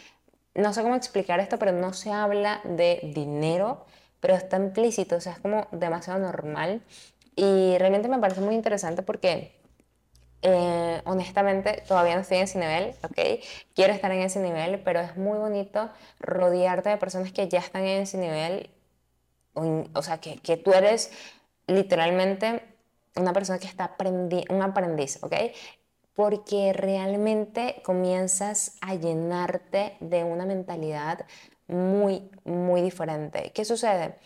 no 0.55 0.73
sé 0.73 0.83
cómo 0.83 0.95
explicar 0.95 1.41
esto, 1.41 1.59
pero 1.59 1.73
no 1.73 1.93
se 1.93 2.13
habla 2.13 2.61
de 2.65 3.01
dinero, 3.15 3.87
pero 4.21 4.35
está 4.35 4.57
implícito, 4.57 5.17
o 5.17 5.21
sea, 5.21 5.33
es 5.33 5.39
como 5.41 5.67
demasiado 5.73 6.19
normal 6.19 6.83
y 7.37 7.77
realmente 7.79 8.09
me 8.09 8.19
parece 8.19 8.41
muy 8.41 8.55
interesante 8.55 9.03
porque 9.03 9.64
eh, 10.47 11.01
honestamente, 11.07 11.83
todavía 11.89 12.17
no 12.17 12.21
estoy 12.21 12.37
en 12.37 12.43
ese 12.45 12.59
nivel, 12.59 12.95
¿ok? 13.03 13.43
Quiero 13.75 13.95
estar 13.95 14.13
en 14.13 14.21
ese 14.21 14.41
nivel, 14.41 14.79
pero 14.81 15.01
es 15.01 15.17
muy 15.17 15.39
bonito 15.39 15.91
rodearte 16.21 16.91
de 16.91 16.99
personas 16.99 17.33
que 17.33 17.49
ya 17.49 17.61
están 17.61 17.83
en 17.85 18.03
ese 18.03 18.19
nivel, 18.19 18.69
o, 19.55 20.03
sea, 20.03 20.19
que, 20.19 20.37
que, 20.41 20.59
tú 20.59 20.75
eres 20.75 21.11
literalmente 21.67 22.63
una 23.17 23.33
persona 23.33 23.59
que 23.59 23.67
está 23.67 23.85
aprendiendo, 23.85 24.55
un 24.55 24.61
aprendiz, 24.61 25.19
¿ok? 25.23 25.35
Porque 26.15 26.75
realmente 26.75 27.81
comienzas 27.83 28.77
a 28.83 28.97
llenarte 28.97 29.97
de 30.01 30.25
una 30.25 30.45
mentalidad 30.45 31.25
muy, 31.69 32.31
muy 32.45 32.83
diferente. 32.83 33.51
¿Qué 33.55 33.65
sucede? 33.65 34.19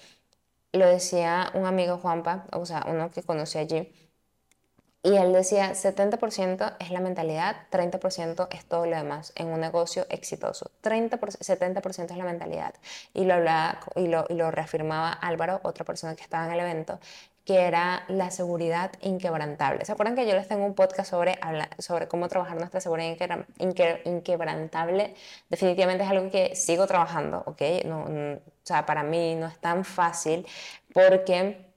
Lo 0.72 0.86
decía 0.86 1.52
un 1.54 1.64
amigo 1.64 1.98
Juanpa, 1.98 2.46
o 2.52 2.66
sea, 2.66 2.84
uno 2.88 3.10
que 3.12 3.22
conocí 3.22 3.58
allí, 3.58 3.92
y 5.08 5.16
él 5.16 5.32
decía, 5.32 5.72
70% 5.72 6.76
es 6.80 6.90
la 6.90 7.00
mentalidad, 7.00 7.56
30% 7.70 8.48
es 8.50 8.66
todo 8.66 8.84
lo 8.84 8.94
demás 8.94 9.32
en 9.36 9.46
un 9.48 9.60
negocio 9.60 10.06
exitoso. 10.10 10.70
30%, 10.82 11.18
70% 11.18 12.10
es 12.10 12.16
la 12.18 12.24
mentalidad. 12.24 12.74
Y 13.14 13.24
lo, 13.24 13.34
hablaba, 13.34 13.80
y, 13.96 14.08
lo, 14.08 14.26
y 14.28 14.34
lo 14.34 14.50
reafirmaba 14.50 15.10
Álvaro, 15.10 15.60
otra 15.62 15.86
persona 15.86 16.14
que 16.14 16.22
estaba 16.22 16.44
en 16.44 16.52
el 16.52 16.60
evento, 16.60 17.00
que 17.46 17.62
era 17.62 18.04
la 18.08 18.30
seguridad 18.30 18.92
inquebrantable. 19.00 19.86
¿Se 19.86 19.92
acuerdan 19.92 20.14
que 20.14 20.26
yo 20.26 20.34
les 20.34 20.46
tengo 20.46 20.66
un 20.66 20.74
podcast 20.74 21.08
sobre, 21.08 21.38
sobre 21.78 22.06
cómo 22.06 22.28
trabajar 22.28 22.58
nuestra 22.58 22.78
seguridad 22.78 23.16
inquebrantable? 24.04 25.14
Definitivamente 25.48 26.04
es 26.04 26.10
algo 26.10 26.30
que 26.30 26.54
sigo 26.54 26.86
trabajando, 26.86 27.42
¿ok? 27.46 27.62
No, 27.86 28.02
o 28.02 28.40
sea, 28.62 28.84
para 28.84 29.02
mí 29.02 29.36
no 29.36 29.46
es 29.46 29.58
tan 29.58 29.86
fácil 29.86 30.46
porque 30.92 31.67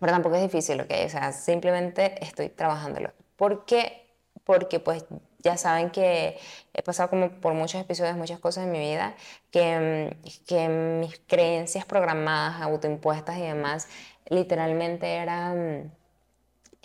pero 0.00 0.12
tampoco 0.12 0.36
es 0.36 0.42
difícil, 0.42 0.80
¿ok? 0.80 0.90
O 1.04 1.08
sea, 1.08 1.32
simplemente 1.32 2.22
estoy 2.22 2.48
trabajándolo. 2.48 3.12
¿Por 3.36 3.64
qué? 3.64 4.06
Porque 4.44 4.80
pues 4.80 5.04
ya 5.38 5.56
saben 5.56 5.90
que 5.90 6.38
he 6.74 6.82
pasado 6.82 7.08
como 7.10 7.30
por 7.40 7.54
muchos 7.54 7.80
episodios, 7.80 8.16
muchas 8.16 8.40
cosas 8.40 8.64
en 8.64 8.72
mi 8.72 8.80
vida, 8.80 9.14
que, 9.50 10.16
que 10.46 10.68
mis 10.68 11.20
creencias 11.26 11.84
programadas, 11.84 12.60
autoimpuestas 12.62 13.38
y 13.38 13.42
demás, 13.42 13.88
literalmente 14.28 15.16
eran 15.16 15.95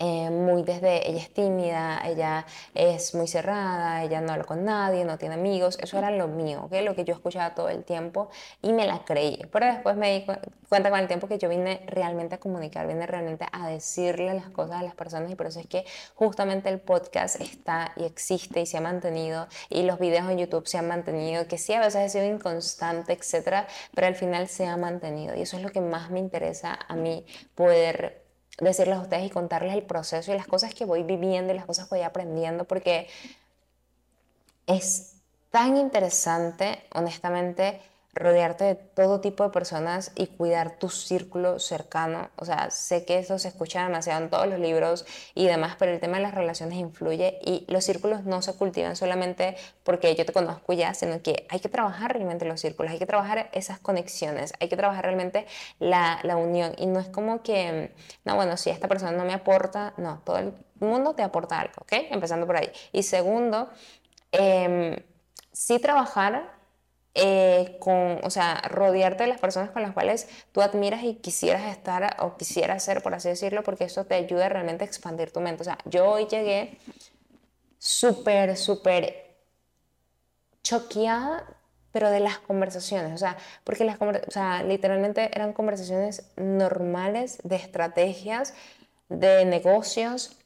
eh, 0.04 0.30
muy 0.30 0.64
desde 0.64 1.08
ella 1.08 1.20
es 1.20 1.32
tímida, 1.32 2.02
ella 2.04 2.44
es 2.74 3.14
muy 3.14 3.28
cerrada, 3.28 4.02
ella 4.02 4.20
no 4.20 4.32
habla 4.32 4.42
con 4.42 4.64
nadie, 4.64 5.04
no 5.04 5.16
tiene 5.16 5.36
amigos, 5.36 5.78
eso 5.80 5.96
era 5.96 6.10
lo 6.10 6.26
mío, 6.26 6.64
¿okay? 6.64 6.84
lo 6.84 6.96
que 6.96 7.04
yo 7.04 7.14
escuchaba 7.14 7.54
todo 7.54 7.68
el 7.68 7.84
tiempo 7.84 8.28
y 8.62 8.72
me 8.72 8.84
la 8.84 9.04
creí. 9.04 9.46
Pero 9.52 9.66
después 9.66 9.96
me 9.96 10.12
di 10.12 10.26
cuenta 10.68 10.90
con 10.90 10.98
el 10.98 11.06
tiempo 11.06 11.28
que 11.28 11.38
yo 11.38 11.48
vine 11.48 11.84
realmente 11.86 12.34
a 12.34 12.38
comunicar, 12.38 12.88
vine 12.88 13.06
realmente 13.06 13.46
a 13.52 13.68
decirle 13.68 14.34
las 14.34 14.48
cosas 14.48 14.80
a 14.80 14.82
las 14.82 14.96
personas 14.96 15.30
y 15.30 15.36
por 15.36 15.46
eso 15.46 15.60
es 15.60 15.68
que 15.68 15.84
justamente 16.16 16.68
el 16.68 16.80
podcast 16.80 17.40
está 17.40 17.92
y 17.94 18.02
existe 18.02 18.60
y 18.60 18.66
se 18.66 18.78
ha 18.78 18.80
mantenido 18.80 19.46
y 19.70 19.84
los 19.84 20.00
videos 20.00 20.28
en 20.28 20.38
YouTube 20.38 20.66
se 20.66 20.78
han 20.78 20.88
mantenido, 20.88 21.46
que 21.46 21.58
sí 21.58 21.74
a 21.74 21.78
veces 21.78 21.96
ha 21.96 22.08
sido 22.08 22.24
inconstante, 22.24 23.12
etcétera, 23.12 23.68
pero 23.94 24.08
al 24.08 24.16
final 24.16 24.48
se 24.48 24.66
ha 24.66 24.76
mantenido 24.76 25.36
y 25.36 25.42
eso 25.42 25.58
es 25.58 25.62
lo 25.62 25.70
que 25.70 25.80
más 25.80 26.10
me 26.10 26.18
interesa 26.18 26.76
a 26.88 26.96
mí 26.96 27.24
poder 27.54 28.21
decirles 28.58 28.98
a 28.98 29.02
ustedes 29.02 29.26
y 29.26 29.30
contarles 29.30 29.74
el 29.74 29.82
proceso 29.82 30.32
y 30.32 30.36
las 30.36 30.46
cosas 30.46 30.74
que 30.74 30.84
voy 30.84 31.02
viviendo 31.02 31.52
y 31.52 31.56
las 31.56 31.66
cosas 31.66 31.88
que 31.88 31.96
voy 31.96 32.04
aprendiendo, 32.04 32.64
porque 32.64 33.08
es 34.66 35.14
tan 35.50 35.76
interesante, 35.76 36.82
honestamente, 36.94 37.80
rodearte 38.14 38.64
de 38.64 38.74
todo 38.74 39.20
tipo 39.20 39.42
de 39.42 39.50
personas 39.50 40.12
y 40.14 40.26
cuidar 40.26 40.76
tu 40.78 40.90
círculo 40.90 41.58
cercano. 41.58 42.28
O 42.36 42.44
sea, 42.44 42.70
sé 42.70 43.06
que 43.06 43.18
eso 43.18 43.38
se 43.38 43.48
escucha 43.48 43.84
demasiado 43.84 44.22
en 44.22 44.30
todos 44.30 44.46
los 44.46 44.58
libros 44.58 45.06
y 45.34 45.46
demás, 45.46 45.76
pero 45.78 45.92
el 45.92 46.00
tema 46.00 46.18
de 46.18 46.24
las 46.24 46.34
relaciones 46.34 46.76
influye 46.78 47.38
y 47.42 47.64
los 47.68 47.84
círculos 47.84 48.24
no 48.24 48.42
se 48.42 48.54
cultivan 48.54 48.96
solamente 48.96 49.56
porque 49.82 50.14
yo 50.14 50.26
te 50.26 50.32
conozco 50.32 50.74
ya, 50.74 50.92
sino 50.92 51.22
que 51.22 51.46
hay 51.48 51.60
que 51.60 51.70
trabajar 51.70 52.12
realmente 52.12 52.44
los 52.44 52.60
círculos, 52.60 52.92
hay 52.92 52.98
que 52.98 53.06
trabajar 53.06 53.48
esas 53.52 53.78
conexiones, 53.78 54.52
hay 54.60 54.68
que 54.68 54.76
trabajar 54.76 55.04
realmente 55.04 55.46
la, 55.78 56.20
la 56.22 56.36
unión 56.36 56.74
y 56.76 56.86
no 56.86 57.00
es 57.00 57.08
como 57.08 57.42
que, 57.42 57.94
no, 58.24 58.36
bueno, 58.36 58.58
si 58.58 58.68
esta 58.68 58.88
persona 58.88 59.12
no 59.12 59.24
me 59.24 59.32
aporta, 59.32 59.94
no, 59.96 60.20
todo 60.24 60.36
el 60.36 60.52
mundo 60.80 61.14
te 61.14 61.22
aporta 61.22 61.60
algo, 61.60 61.74
¿ok? 61.80 61.92
Empezando 62.10 62.46
por 62.46 62.56
ahí. 62.56 62.70
Y 62.92 63.04
segundo, 63.04 63.70
eh, 64.32 65.02
sí 65.52 65.78
trabajar 65.78 66.61
eh, 67.14 67.76
con, 67.78 68.20
o 68.24 68.30
sea, 68.30 68.62
rodearte 68.70 69.24
de 69.24 69.28
las 69.28 69.38
personas 69.38 69.70
con 69.70 69.82
las 69.82 69.92
cuales 69.92 70.28
tú 70.52 70.62
admiras 70.62 71.04
y 71.04 71.16
quisieras 71.16 71.70
estar 71.70 72.16
o 72.20 72.36
quisieras 72.38 72.82
ser, 72.82 73.02
por 73.02 73.14
así 73.14 73.28
decirlo, 73.28 73.62
porque 73.62 73.84
eso 73.84 74.06
te 74.06 74.14
ayuda 74.14 74.48
realmente 74.48 74.84
a 74.84 74.86
expandir 74.86 75.30
tu 75.30 75.40
mente. 75.40 75.60
O 75.62 75.64
sea, 75.64 75.78
yo 75.84 76.10
hoy 76.10 76.26
llegué 76.26 76.78
súper, 77.78 78.56
súper 78.56 79.36
choqueada, 80.62 81.44
pero 81.90 82.08
de 82.10 82.20
las 82.20 82.38
conversaciones, 82.38 83.12
o 83.12 83.18
sea, 83.18 83.36
porque 83.64 83.84
las 83.84 84.00
o 84.00 84.30
sea, 84.30 84.62
literalmente 84.62 85.30
eran 85.34 85.52
conversaciones 85.52 86.30
normales 86.36 87.40
de 87.44 87.56
estrategias, 87.56 88.54
de 89.10 89.44
negocios, 89.44 90.38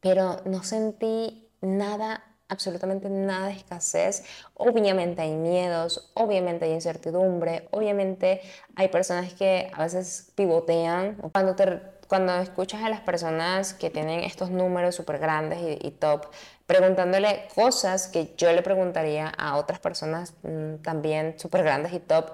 pero 0.00 0.40
no 0.44 0.62
sentí 0.62 1.48
nada 1.60 2.22
absolutamente 2.48 3.08
nada 3.08 3.48
de 3.48 3.54
escasez. 3.54 4.24
Obviamente 4.54 5.22
hay 5.22 5.32
miedos, 5.32 6.10
obviamente 6.14 6.66
hay 6.66 6.72
incertidumbre, 6.72 7.68
obviamente 7.70 8.40
hay 8.76 8.88
personas 8.88 9.32
que 9.34 9.70
a 9.72 9.82
veces 9.82 10.32
pivotean. 10.34 11.16
Cuando, 11.32 11.54
te, 11.54 11.80
cuando 12.08 12.34
escuchas 12.36 12.82
a 12.82 12.88
las 12.88 13.00
personas 13.00 13.74
que 13.74 13.90
tienen 13.90 14.20
estos 14.20 14.50
números 14.50 14.94
súper 14.94 15.18
grandes 15.18 15.58
y, 15.82 15.90
top, 15.92 16.26
preguntándole 16.66 17.48
cosas 17.54 18.08
que 18.08 18.34
yo 18.36 18.52
le 18.52 18.62
preguntaría 18.62 19.28
a 19.28 19.56
otras 19.56 19.78
personas 19.78 20.34
mm, 20.42 20.76
también 20.82 21.38
súper 21.38 21.62
grandes 21.62 21.92
y 21.92 22.00
top, 22.00 22.32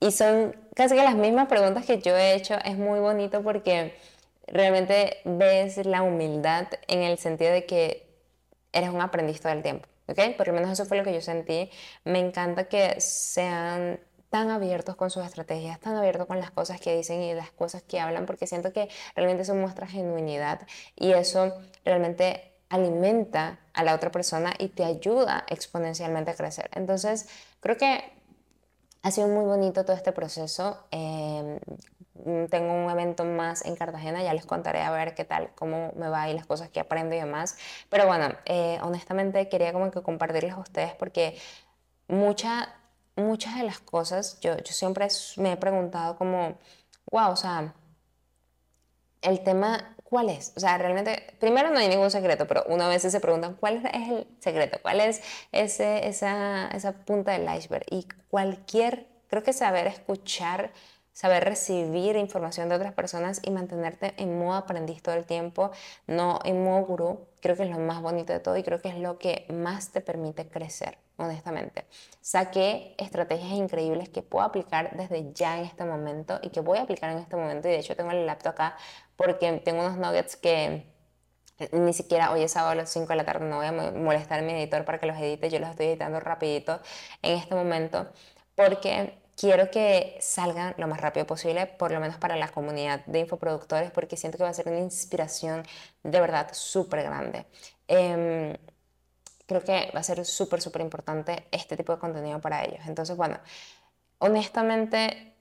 y 0.00 0.12
son 0.12 0.56
casi 0.74 0.94
que 0.94 1.02
las 1.02 1.14
mismas 1.14 1.46
preguntas 1.46 1.84
que 1.84 2.00
yo 2.00 2.16
he 2.16 2.34
hecho, 2.34 2.56
es 2.64 2.78
muy 2.78 3.00
bonito 3.00 3.42
porque 3.42 3.94
realmente 4.46 5.18
ves 5.24 5.84
la 5.84 6.02
humildad 6.02 6.68
en 6.88 7.02
el 7.02 7.18
sentido 7.18 7.52
de 7.52 7.66
que 7.66 8.09
eres 8.72 8.90
un 8.90 9.00
aprendiz 9.00 9.40
todo 9.40 9.52
el 9.52 9.62
tiempo, 9.62 9.88
¿ok? 10.06 10.36
Por 10.36 10.48
lo 10.48 10.52
menos 10.54 10.70
eso 10.70 10.84
fue 10.84 10.96
lo 10.96 11.04
que 11.04 11.12
yo 11.12 11.20
sentí. 11.20 11.70
Me 12.04 12.18
encanta 12.18 12.64
que 12.64 13.00
sean 13.00 14.00
tan 14.30 14.50
abiertos 14.50 14.96
con 14.96 15.10
sus 15.10 15.24
estrategias, 15.24 15.80
tan 15.80 15.96
abiertos 15.96 16.26
con 16.26 16.38
las 16.38 16.50
cosas 16.50 16.80
que 16.80 16.96
dicen 16.96 17.20
y 17.20 17.34
las 17.34 17.50
cosas 17.50 17.82
que 17.82 17.98
hablan, 17.98 18.26
porque 18.26 18.46
siento 18.46 18.72
que 18.72 18.88
realmente 19.16 19.42
eso 19.42 19.54
muestra 19.54 19.86
genuinidad 19.86 20.60
y 20.94 21.12
eso 21.12 21.52
realmente 21.84 22.52
alimenta 22.68 23.58
a 23.74 23.82
la 23.82 23.94
otra 23.94 24.12
persona 24.12 24.54
y 24.58 24.68
te 24.68 24.84
ayuda 24.84 25.44
exponencialmente 25.48 26.30
a 26.30 26.34
crecer. 26.34 26.70
Entonces, 26.74 27.28
creo 27.58 27.76
que 27.76 28.00
ha 29.02 29.10
sido 29.10 29.28
muy 29.28 29.44
bonito 29.44 29.84
todo 29.84 29.96
este 29.96 30.12
proceso. 30.12 30.78
Mm, 30.92 32.44
tengo 32.46 32.72
un 32.72 32.90
evento 32.90 33.24
más 33.50 33.64
en 33.64 33.74
Cartagena, 33.76 34.22
ya 34.22 34.32
les 34.32 34.46
contaré 34.46 34.80
a 34.82 34.90
ver 34.90 35.14
qué 35.14 35.24
tal, 35.24 35.50
cómo 35.54 35.92
me 35.96 36.08
va 36.08 36.28
y 36.28 36.34
las 36.34 36.46
cosas 36.46 36.68
que 36.70 36.80
aprendo 36.80 37.14
y 37.14 37.18
demás. 37.18 37.56
Pero 37.88 38.06
bueno, 38.06 38.28
eh, 38.44 38.78
honestamente 38.82 39.48
quería 39.48 39.72
como 39.72 39.90
que 39.90 40.02
compartirles 40.02 40.52
a 40.52 40.58
ustedes 40.60 40.94
porque 40.94 41.36
mucha, 42.08 42.74
muchas 43.16 43.56
de 43.56 43.64
las 43.64 43.80
cosas, 43.80 44.38
yo, 44.40 44.56
yo 44.58 44.72
siempre 44.72 45.08
me 45.36 45.52
he 45.52 45.56
preguntado 45.56 46.16
como, 46.16 46.58
wow, 47.10 47.30
o 47.32 47.36
sea, 47.36 47.74
el 49.22 49.42
tema, 49.42 49.96
¿cuál 50.04 50.30
es? 50.30 50.52
O 50.56 50.60
sea, 50.60 50.78
realmente, 50.78 51.34
primero 51.40 51.70
no 51.70 51.78
hay 51.78 51.88
ningún 51.88 52.10
secreto, 52.10 52.46
pero 52.46 52.64
una 52.68 52.88
vez 52.88 53.02
se 53.02 53.20
preguntan, 53.20 53.54
¿cuál 53.54 53.76
es 53.76 53.84
el 53.94 54.26
secreto? 54.40 54.78
¿Cuál 54.82 55.00
es 55.00 55.22
ese, 55.52 56.08
esa, 56.08 56.68
esa 56.68 56.92
punta 56.92 57.32
del 57.32 57.48
iceberg? 57.56 57.84
Y 57.90 58.06
cualquier, 58.28 59.06
creo 59.28 59.42
que 59.42 59.52
saber 59.52 59.86
escuchar 59.86 60.72
saber 61.12 61.44
recibir 61.44 62.16
información 62.16 62.68
de 62.68 62.76
otras 62.76 62.92
personas 62.92 63.40
y 63.44 63.50
mantenerte 63.50 64.14
en 64.16 64.38
modo 64.38 64.54
aprendiz 64.54 65.02
todo 65.02 65.14
el 65.14 65.24
tiempo, 65.24 65.70
no 66.06 66.38
en 66.44 66.64
modo 66.64 66.84
gurú, 66.84 67.28
creo 67.40 67.56
que 67.56 67.64
es 67.64 67.70
lo 67.70 67.78
más 67.78 68.00
bonito 68.02 68.32
de 68.32 68.40
todo 68.40 68.56
y 68.56 68.62
creo 68.62 68.80
que 68.80 68.88
es 68.88 68.98
lo 68.98 69.18
que 69.18 69.46
más 69.52 69.90
te 69.90 70.00
permite 70.00 70.48
crecer, 70.48 70.98
honestamente. 71.16 71.84
Saqué 72.20 72.94
estrategias 72.98 73.52
increíbles 73.52 74.08
que 74.08 74.22
puedo 74.22 74.44
aplicar 74.44 74.96
desde 74.96 75.32
ya 75.32 75.58
en 75.58 75.64
este 75.64 75.84
momento 75.84 76.38
y 76.42 76.50
que 76.50 76.60
voy 76.60 76.78
a 76.78 76.82
aplicar 76.82 77.10
en 77.10 77.18
este 77.18 77.36
momento 77.36 77.68
y 77.68 77.72
de 77.72 77.78
hecho 77.78 77.96
tengo 77.96 78.10
el 78.12 78.26
laptop 78.26 78.52
acá 78.52 78.76
porque 79.16 79.52
tengo 79.64 79.80
unos 79.80 79.96
nuggets 79.96 80.36
que 80.36 80.86
ni 81.72 81.92
siquiera 81.92 82.32
hoy 82.32 82.42
es 82.42 82.52
sábado 82.52 82.72
a 82.72 82.74
las 82.74 82.90
5 82.90 83.06
de 83.08 83.16
la 83.16 83.24
tarde, 83.24 83.44
no 83.44 83.56
voy 83.56 83.66
a 83.66 83.72
molestar 83.72 84.38
a 84.38 84.42
mi 84.42 84.52
editor 84.52 84.84
para 84.84 84.98
que 84.98 85.06
los 85.06 85.18
edite, 85.18 85.50
yo 85.50 85.58
los 85.58 85.68
estoy 85.70 85.86
editando 85.86 86.18
rapidito 86.20 86.80
en 87.22 87.36
este 87.36 87.54
momento 87.54 88.08
porque 88.54 89.19
quiero 89.40 89.70
que 89.70 90.18
salgan 90.20 90.74
lo 90.76 90.86
más 90.86 91.00
rápido 91.00 91.26
posible, 91.26 91.66
por 91.66 91.92
lo 91.92 91.98
menos 91.98 92.18
para 92.18 92.36
la 92.36 92.48
comunidad 92.48 93.04
de 93.06 93.20
infoproductores, 93.20 93.90
porque 93.90 94.18
siento 94.18 94.36
que 94.36 94.44
va 94.44 94.50
a 94.50 94.54
ser 94.54 94.68
una 94.68 94.80
inspiración 94.80 95.62
de 96.02 96.20
verdad 96.20 96.50
súper 96.52 97.04
grande. 97.04 97.46
Em, 97.88 98.54
creo 99.46 99.64
que 99.64 99.90
va 99.94 100.00
a 100.00 100.02
ser 100.02 100.26
súper, 100.26 100.60
súper 100.60 100.82
importante 100.82 101.48
este 101.52 101.74
tipo 101.76 101.92
de 101.94 101.98
contenido 101.98 102.38
para 102.40 102.64
ellos. 102.64 102.80
Entonces, 102.86 103.16
bueno, 103.16 103.38
honestamente 104.18 105.34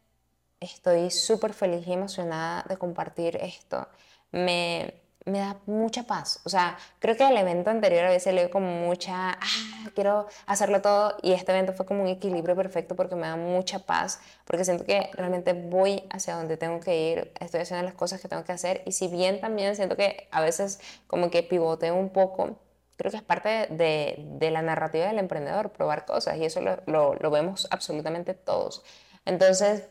estoy 0.62 1.12
súper 1.12 1.54
feliz 1.54 1.86
y 1.86 1.94
emocionada 1.94 2.64
de 2.70 2.78
compartir 2.78 3.36
esto. 3.38 3.88
Me, 4.32 4.99
me 5.26 5.40
da 5.40 5.58
mucha 5.66 6.04
paz. 6.04 6.40
O 6.44 6.50
sea, 6.50 6.78
creo 7.00 7.16
que 7.16 7.28
el 7.28 7.38
evento 7.38 7.70
anterior 7.70 8.06
a 8.06 8.10
veces 8.10 8.34
le 8.34 8.50
como 8.50 8.68
mucha, 8.68 9.32
ah, 9.32 9.90
quiero 9.96 10.28
hacerlo 10.46 10.82
todo. 10.82 11.18
Y 11.22 11.34
este 11.34 11.52
evento 11.52 11.74
fue 11.74 11.86
como 11.86 12.04
un 12.04 12.08
equilibrio 12.08 12.56
perfecto 12.56 12.96
porque 12.96 13.16
me 13.16 13.28
da 13.28 13.36
mucha 13.36 13.80
paz. 13.80 14.20
Porque 14.46 14.66
siento 14.66 14.86
que 14.86 15.10
realmente 15.14 15.54
voy 15.54 16.04
hacia 16.10 16.36
donde 16.36 16.58
tengo 16.58 16.80
que 16.80 17.12
ir. 17.12 17.34
Estoy 17.40 17.62
haciendo 17.62 17.86
las 17.86 17.96
cosas 17.96 18.22
que 18.22 18.28
tengo 18.28 18.44
que 18.44 18.52
hacer. 18.52 18.82
Y 18.86 18.92
si 18.94 19.08
bien 19.08 19.42
también 19.42 19.76
siento 19.76 19.96
que 19.96 20.28
a 20.32 20.42
veces 20.42 20.80
como 21.08 21.30
que 21.30 21.44
pivoteo 21.44 21.96
un 21.96 22.10
poco, 22.10 22.60
creo 22.98 23.12
que 23.12 23.18
es 23.18 23.24
parte 23.24 23.68
de, 23.70 24.16
de 24.18 24.52
la 24.52 24.62
narrativa 24.62 25.08
del 25.08 25.20
emprendedor, 25.20 25.72
probar 25.72 26.06
cosas. 26.06 26.38
Y 26.38 26.46
eso 26.46 26.62
lo, 26.62 27.16
lo 27.16 27.32
vemos 27.32 27.68
absolutamente 27.72 28.34
todos. 28.34 28.84
Entonces, 29.26 29.84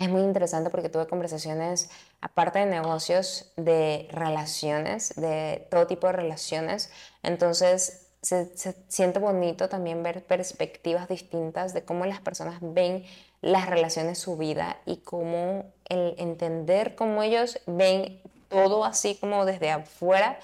es 0.00 0.08
muy 0.08 0.22
interesante 0.22 0.70
porque 0.70 0.88
tuve 0.88 1.06
conversaciones, 1.06 1.90
aparte 2.22 2.58
de 2.58 2.66
negocios, 2.66 3.52
de 3.56 4.08
relaciones, 4.10 5.14
de 5.14 5.68
todo 5.70 5.86
tipo 5.86 6.06
de 6.06 6.14
relaciones. 6.14 6.90
Entonces, 7.22 8.06
se, 8.22 8.50
siente 8.88 9.18
bonito 9.18 9.68
también 9.68 10.02
ver 10.02 10.24
perspectivas 10.24 11.06
distintas 11.06 11.74
de 11.74 11.84
cómo 11.84 12.06
las 12.06 12.20
personas 12.20 12.58
ven 12.62 13.04
las 13.42 13.68
relaciones, 13.68 14.18
su 14.18 14.38
vida 14.38 14.78
y 14.86 14.98
cómo 14.98 15.66
el 15.90 16.14
entender 16.16 16.94
cómo 16.94 17.22
ellos 17.22 17.60
ven 17.66 18.22
todo 18.48 18.86
así 18.86 19.16
como 19.16 19.44
desde 19.44 19.70
afuera 19.70 20.38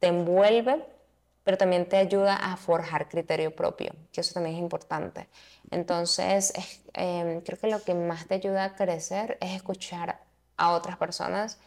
te 0.00 0.08
envuelve, 0.08 0.84
pero 1.48 1.56
también 1.56 1.88
te 1.88 1.96
ayuda 1.96 2.36
a 2.36 2.58
forjar 2.58 3.08
criterio 3.08 3.56
propio, 3.56 3.94
que 4.12 4.20
eso 4.20 4.34
también 4.34 4.56
es 4.56 4.60
importante. 4.60 5.28
Entonces, 5.70 6.52
em, 6.92 7.40
creo 7.40 7.58
que 7.58 7.68
lo 7.68 7.82
que 7.82 7.94
más 7.94 8.26
te 8.26 8.34
ayuda 8.34 8.64
a 8.64 8.76
crecer 8.76 9.38
es 9.40 9.56
escuchar 9.56 10.20
a 10.58 10.72
otras 10.72 10.98
personas, 10.98 11.58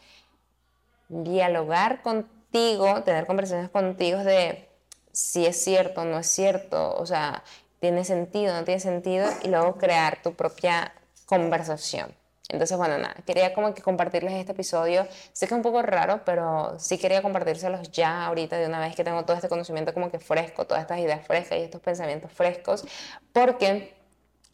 dialogar 1.08 2.00
contigo, 2.00 3.02
tener 3.02 3.26
conversaciones 3.26 3.70
contigo 3.70 4.18
de 4.22 4.68
si 5.10 5.46
es 5.46 5.60
cierto 5.60 6.04
no 6.04 6.20
es 6.20 6.28
cierto, 6.28 6.94
o 6.94 7.04
sea, 7.04 7.42
tiene 7.80 8.04
sentido, 8.04 8.54
no 8.54 8.62
tiene 8.62 8.78
sentido, 8.78 9.28
y 9.42 9.48
luego 9.48 9.78
crear 9.78 10.22
tu 10.22 10.34
propia 10.34 10.94
conversación. 11.26 12.14
Entonces, 12.52 12.76
bueno, 12.76 12.98
nada, 12.98 13.14
quería 13.26 13.54
como 13.54 13.74
que 13.74 13.82
compartirles 13.82 14.34
este 14.34 14.52
episodio. 14.52 15.06
Sé 15.32 15.46
que 15.48 15.54
es 15.54 15.56
un 15.56 15.62
poco 15.62 15.80
raro, 15.82 16.20
pero 16.24 16.78
sí 16.78 16.98
quería 16.98 17.22
compartírselos 17.22 17.90
ya 17.90 18.26
ahorita 18.26 18.58
de 18.58 18.66
una 18.66 18.78
vez 18.78 18.94
que 18.94 19.04
tengo 19.04 19.24
todo 19.24 19.36
este 19.36 19.48
conocimiento 19.48 19.94
como 19.94 20.10
que 20.10 20.18
fresco, 20.18 20.66
todas 20.66 20.82
estas 20.82 20.98
ideas 21.00 21.26
frescas 21.26 21.58
y 21.58 21.62
estos 21.62 21.80
pensamientos 21.80 22.30
frescos, 22.30 22.84
porque 23.32 23.94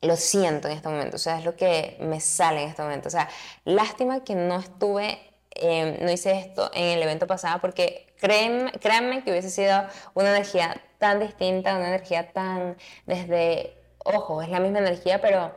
lo 0.01 0.17
siento 0.17 0.69
en 0.69 0.77
este 0.77 0.89
momento, 0.89 1.17
o 1.17 1.19
sea, 1.19 1.39
es 1.39 1.45
lo 1.45 1.57
que 1.57 1.97
me 2.01 2.21
sale 2.21 2.63
en 2.63 2.69
este 2.69 2.83
momento. 2.83 3.09
O 3.09 3.11
sea, 3.11 3.29
lástima 3.65 4.23
que 4.23 4.35
no 4.37 4.61
estuve, 4.61 5.19
em, 5.51 5.97
no 6.01 6.11
hice 6.13 6.39
esto 6.39 6.71
en 6.75 6.99
el 6.99 7.03
evento 7.03 7.27
pasado, 7.27 7.61
porque 7.61 8.07
créanme, 8.21 8.71
créanme 8.73 9.25
que 9.25 9.31
hubiese 9.33 9.51
sido 9.51 9.85
una 10.15 10.31
energía 10.31 10.81
tan 10.99 11.19
distinta, 11.21 11.77
una 11.77 11.89
energía 11.89 12.33
tan 12.33 12.77
desde, 13.07 13.75
ojo, 14.05 14.41
es 14.43 14.49
la 14.51 14.61
misma 14.61 14.79
energía, 14.79 15.21
pero 15.21 15.53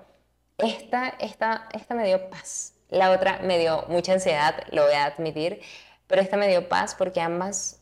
esta, 0.61 1.09
esta, 1.19 1.67
esta 1.73 1.95
me 1.95 2.05
dio 2.05 2.29
paz. 2.29 2.73
La 2.89 3.11
otra 3.11 3.39
me 3.43 3.57
dio 3.57 3.85
mucha 3.87 4.13
ansiedad, 4.13 4.63
lo 4.71 4.83
voy 4.83 4.93
a 4.93 5.05
admitir, 5.05 5.61
pero 6.07 6.21
esta 6.21 6.37
me 6.37 6.47
dio 6.47 6.67
paz 6.67 6.95
porque 6.95 7.21
ambas 7.21 7.79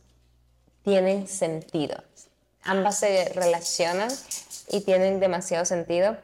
tienen 0.82 1.26
sentido. 1.26 2.02
Ambas 2.62 2.98
se 2.98 3.30
relacionan 3.34 4.08
y 4.68 4.82
tienen 4.82 5.18
demasiado 5.18 5.64
sentido. 5.64 6.16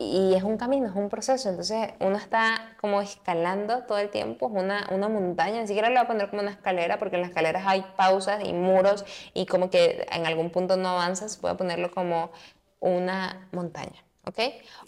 Y 0.00 0.34
es 0.34 0.44
un 0.44 0.56
camino, 0.56 0.88
es 0.88 0.94
un 0.94 1.08
proceso. 1.08 1.48
Entonces 1.48 1.90
uno 2.00 2.16
está 2.16 2.76
como 2.80 3.00
escalando 3.02 3.84
todo 3.84 3.98
el 3.98 4.10
tiempo, 4.10 4.46
es 4.46 4.62
una, 4.62 4.88
una 4.90 5.08
montaña. 5.08 5.60
Ni 5.60 5.66
siquiera 5.66 5.88
le 5.88 5.96
voy 5.96 6.04
a 6.04 6.08
poner 6.08 6.30
como 6.30 6.42
una 6.42 6.52
escalera, 6.52 6.98
porque 6.98 7.16
en 7.16 7.22
las 7.22 7.30
escaleras 7.30 7.64
hay 7.66 7.84
pausas 7.96 8.44
y 8.44 8.52
muros 8.52 9.04
y 9.34 9.46
como 9.46 9.70
que 9.70 10.06
en 10.10 10.26
algún 10.26 10.50
punto 10.50 10.76
no 10.76 10.88
avanzas. 10.88 11.40
Voy 11.40 11.50
a 11.50 11.56
ponerlo 11.56 11.90
como 11.90 12.30
una 12.80 13.48
montaña. 13.52 14.07
¿Ok? 14.28 14.38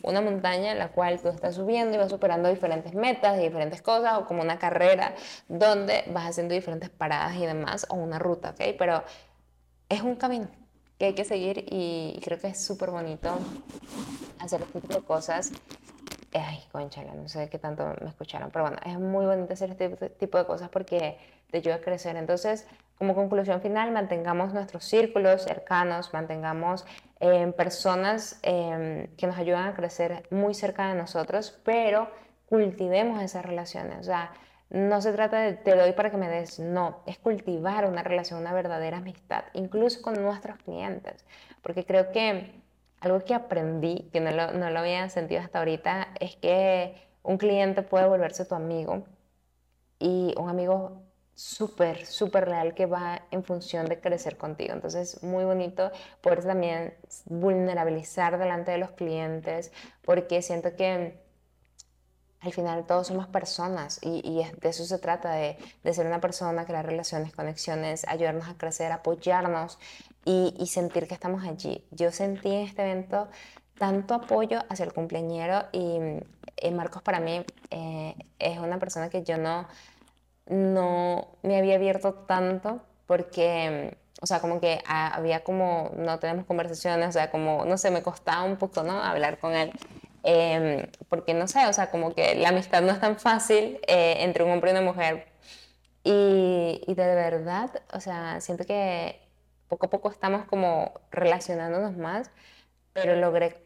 Una 0.03 0.21
montaña 0.21 0.73
en 0.73 0.79
la 0.79 0.89
cual 0.89 1.21
tú 1.21 1.29
estás 1.29 1.55
subiendo 1.55 1.97
y 1.97 1.99
vas 1.99 2.11
superando 2.11 2.49
diferentes 2.49 2.95
metas 2.95 3.39
y 3.39 3.43
diferentes 3.43 3.83
cosas, 3.83 4.19
o 4.19 4.27
como 4.27 4.43
una 4.43 4.59
carrera 4.59 5.15
donde 5.49 6.05
vas 6.09 6.29
haciendo 6.29 6.55
diferentes 6.55 6.91
paradas 6.91 7.37
y 7.37 7.47
demás, 7.47 7.87
o 7.89 7.97
una 7.97 8.19
ruta, 8.19 8.51
¿ok? 8.51 8.77
Pero 8.79 9.03
es 9.89 10.03
un 10.03 10.17
camino 10.17 10.49
que 10.99 11.07
hay 11.07 11.15
que 11.15 11.25
seguir 11.25 11.65
y 11.69 12.21
creo 12.23 12.39
que 12.39 12.49
es 12.49 12.63
súper 12.63 12.91
bonito 12.91 13.39
hacer 14.39 14.61
este 14.63 14.81
tipo 14.81 14.95
de 14.95 15.01
cosas. 15.01 15.53
Ay, 16.33 16.63
conchala, 16.71 17.13
no 17.15 17.29
sé 17.29 17.49
qué 17.49 17.59
tanto 17.59 17.95
me 18.01 18.09
escucharon, 18.09 18.51
pero 18.53 18.67
bueno, 18.67 18.79
es 18.85 18.99
muy 18.99 19.27
bonito 19.27 19.53
hacer 19.53 19.71
este 19.71 20.11
tipo 20.11 20.39
de 20.39 20.45
cosas 20.45 20.69
porque 20.69 21.19
te 21.51 21.59
ayuda 21.59 21.77
a 21.77 21.81
crecer. 21.81 22.17
Entonces, 22.17 22.67
como 22.99 23.15
conclusión 23.15 23.61
final, 23.63 23.91
mantengamos 23.91 24.53
nuestros 24.53 24.85
círculos 24.85 25.43
cercanos, 25.43 26.13
mantengamos 26.13 26.85
personas 27.57 28.41
eh, 28.43 29.11
que 29.17 29.27
nos 29.27 29.37
ayudan 29.37 29.69
a 29.69 29.75
crecer 29.75 30.27
muy 30.31 30.55
cerca 30.55 30.89
de 30.89 30.95
nosotros, 30.95 31.59
pero 31.65 32.11
cultivemos 32.47 33.23
esas 33.23 33.45
relaciones. 33.45 33.99
O 34.01 34.03
sea, 34.05 34.33
no 34.71 35.03
se 35.03 35.13
trata 35.13 35.41
de 35.41 35.55
te 35.55 35.77
doy 35.77 35.93
para 35.93 36.11
que 36.11 36.17
me 36.17 36.29
des, 36.29 36.59
no, 36.59 37.03
es 37.07 37.19
cultivar 37.19 37.87
una 37.87 38.03
relación, 38.03 38.41
una 38.41 38.53
verdadera 38.55 38.99
amistad, 38.99 39.45
incluso 39.53 40.01
con 40.01 40.23
nuestros 40.23 40.57
clientes, 40.59 41.25
porque 41.63 41.85
creo 41.85 42.11
que 42.13 42.53
algo 43.01 43.21
que 43.25 43.35
aprendí, 43.35 44.09
que 44.13 44.21
no 44.21 44.31
lo, 44.31 44.53
no 44.53 44.71
lo 44.71 44.79
había 44.79 45.09
sentido 45.11 45.41
hasta 45.41 45.59
ahorita, 45.59 46.09
es 46.21 46.37
que 46.37 46.95
un 47.23 47.37
cliente 47.37 47.83
puede 47.83 48.07
volverse 48.07 48.45
tu 48.45 48.55
amigo 48.55 49.05
y 49.99 50.35
un 50.39 50.49
amigo 50.49 51.03
súper, 51.41 52.05
súper 52.05 52.45
real 52.45 52.75
que 52.75 52.85
va 52.85 53.23
en 53.31 53.43
función 53.45 53.87
de 53.87 53.99
crecer 53.99 54.37
contigo. 54.37 54.75
Entonces, 54.75 55.23
muy 55.23 55.45
bonito 55.45 55.91
poder 56.21 56.45
también 56.45 56.95
vulnerabilizar 57.25 58.39
delante 58.39 58.73
de 58.73 58.79
los 58.79 58.91
clientes, 58.91 59.73
porque 60.03 60.43
siento 60.43 60.77
que 60.77 61.19
al 62.41 62.53
final 62.53 62.85
todos 62.87 63.07
somos 63.07 63.27
personas 63.27 64.01
y, 64.03 64.43
de 64.61 64.69
eso 64.69 64.85
se 64.85 64.99
trata, 64.99 65.33
de, 65.33 65.57
ser 65.93 66.07
una 66.07 66.21
persona, 66.21 66.67
crear 66.67 66.85
relaciones, 66.85 67.33
conexiones, 67.35 68.07
ayudarnos 68.07 68.47
a 68.49 68.59
crecer, 68.59 68.93
apoyarnos 68.93 69.79
y, 70.27 70.67
sentir 70.67 71.09
que 71.09 71.15
estamos 71.15 71.45
allí. 71.45 71.87
Yo 71.91 72.13
sentí 72.13 72.51
en 72.51 72.67
este 72.67 72.83
evento 72.83 73.29
tanto 73.79 74.13
apoyo 74.13 74.61
hacia 74.69 74.85
el 74.85 74.93
cumpleañero 74.93 75.65
y, 75.73 76.01
Marcos 76.71 77.03
para 77.03 77.21
mí 77.21 77.43
eh, 77.71 78.15
es 78.39 78.59
una 78.59 78.79
persona 78.79 79.09
que 79.09 79.23
yo 79.23 79.39
no 79.39 79.67
no 80.51 81.29
me 81.43 81.57
había 81.57 81.77
abierto 81.77 82.13
tanto 82.13 82.83
porque, 83.07 83.97
o 84.21 84.27
sea, 84.27 84.41
como 84.41 84.61
que 84.61 84.83
había 84.87 85.43
como, 85.45 85.93
no 85.97 86.19
tenemos 86.19 86.45
conversaciones, 86.45 87.09
o 87.09 87.13
sea, 87.13 87.31
como, 87.31 87.65
no 87.65 87.79
sé, 87.79 87.91
me 87.91 88.03
costaba 88.03 88.45
un 88.45 88.57
poco, 88.57 88.83
¿no? 88.83 89.03
Hablar 89.03 89.39
con 89.39 89.55
él. 89.55 89.73
Em, 90.23 90.87
porque 91.09 91.33
no 91.35 91.49
sé, 91.49 91.67
o 91.67 91.73
sea, 91.73 91.91
como 91.91 92.15
que 92.15 92.35
la 92.35 92.51
amistad 92.51 92.83
no 92.83 92.93
es 92.93 93.01
tan 93.01 93.19
fácil 93.19 93.81
eh, 93.87 94.17
entre 94.19 94.45
un 94.45 94.51
hombre 94.51 94.71
y 94.71 94.75
una 94.75 94.83
mujer. 94.83 95.27
Y, 96.05 96.83
y, 96.87 96.95
de 96.95 97.15
verdad, 97.15 97.71
o 97.93 98.01
sea, 98.01 98.41
siento 98.41 98.65
que 98.65 99.21
poco 99.69 99.87
a 99.87 99.91
poco 99.91 100.11
estamos 100.11 100.45
como 100.47 100.93
relacionándonos 101.11 101.97
más, 101.97 102.31
pero 102.93 103.17
logré 103.17 103.57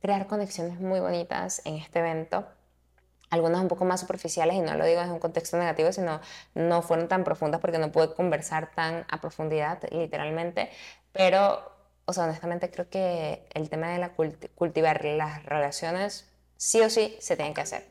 crear 0.00 0.26
conexiones 0.26 0.80
muy 0.80 1.00
bonitas 1.00 1.62
en 1.66 1.76
este 1.76 1.98
evento 2.00 2.46
algunas 3.30 3.60
un 3.60 3.68
poco 3.68 3.84
más 3.84 4.00
superficiales 4.00 4.56
y 4.56 4.60
no 4.60 4.74
lo 4.74 4.84
digo 4.84 5.00
en 5.00 5.10
un 5.10 5.20
contexto 5.20 5.56
negativo, 5.56 5.92
sino 5.92 6.20
no 6.54 6.82
fueron 6.82 7.08
tan 7.08 7.24
profundas 7.24 7.60
porque 7.60 7.78
no 7.78 7.90
pude 7.92 8.12
conversar 8.14 8.72
tan 8.74 9.06
a 9.08 9.20
profundidad, 9.20 9.78
literalmente, 9.90 10.70
pero, 11.12 11.72
o 12.04 12.12
sea, 12.12 12.24
honestamente 12.24 12.70
creo 12.70 12.88
que 12.90 13.46
el 13.54 13.70
tema 13.70 13.88
de 13.88 13.98
la 13.98 14.12
cultivar 14.54 15.04
las 15.04 15.44
relaciones 15.44 16.28
sí 16.56 16.80
o 16.82 16.90
sí 16.90 17.16
se 17.20 17.36
tienen 17.36 17.54
que 17.54 17.62
hacer. 17.62 17.86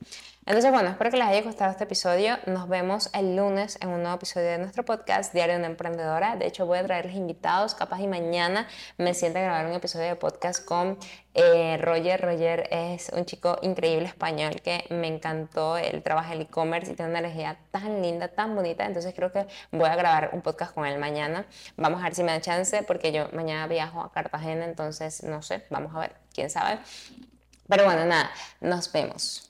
Entonces, 0.49 0.71
bueno, 0.71 0.89
espero 0.89 1.12
que 1.12 1.17
les 1.17 1.27
haya 1.27 1.43
gustado 1.43 1.69
este 1.69 1.83
episodio. 1.83 2.39
Nos 2.47 2.67
vemos 2.67 3.12
el 3.13 3.35
lunes 3.35 3.77
en 3.81 3.89
un 3.89 4.01
nuevo 4.01 4.15
episodio 4.15 4.47
de 4.47 4.57
nuestro 4.57 4.83
podcast 4.83 5.31
Diario 5.31 5.53
de 5.53 5.59
una 5.59 5.67
Emprendedora. 5.67 6.38
De 6.38 6.47
hecho, 6.47 6.65
voy 6.65 6.79
a 6.79 6.83
traerles 6.83 7.13
invitados. 7.13 7.75
Capaz 7.75 7.99
y 8.01 8.07
mañana 8.07 8.67
me 8.97 9.13
siento 9.13 9.38
a 9.38 9.43
grabar 9.43 9.67
un 9.67 9.73
episodio 9.73 10.07
de 10.07 10.15
podcast 10.15 10.65
con 10.65 10.97
eh, 11.35 11.77
Roger. 11.79 12.19
Roger 12.19 12.67
es 12.71 13.12
un 13.15 13.25
chico 13.25 13.59
increíble 13.62 14.07
español 14.07 14.59
que 14.63 14.85
me 14.89 15.05
encantó. 15.05 15.77
Él 15.77 16.01
trabaja 16.01 16.33
en 16.33 16.41
e-commerce 16.41 16.93
y 16.93 16.95
tiene 16.95 17.12
una 17.12 17.19
energía 17.19 17.59
tan 17.69 18.01
linda, 18.01 18.29
tan 18.29 18.55
bonita. 18.55 18.88
Entonces, 18.88 19.13
creo 19.13 19.31
que 19.31 19.45
voy 19.71 19.88
a 19.88 19.95
grabar 19.95 20.31
un 20.33 20.41
podcast 20.41 20.73
con 20.73 20.88
él 20.88 20.97
mañana. 20.97 21.45
Vamos 21.77 22.01
a 22.01 22.05
ver 22.05 22.15
si 22.15 22.23
me 22.23 22.31
da 22.31 22.41
chance 22.41 22.81
porque 22.81 23.12
yo 23.12 23.29
mañana 23.33 23.67
viajo 23.67 24.01
a 24.01 24.12
Cartagena. 24.12 24.65
Entonces, 24.65 25.21
no 25.21 25.43
sé, 25.43 25.63
vamos 25.69 25.95
a 25.95 25.99
ver, 25.99 26.13
quién 26.33 26.49
sabe. 26.49 26.79
Pero 27.67 27.83
bueno, 27.85 28.03
nada, 28.07 28.31
nos 28.62 28.91
vemos. 28.91 29.48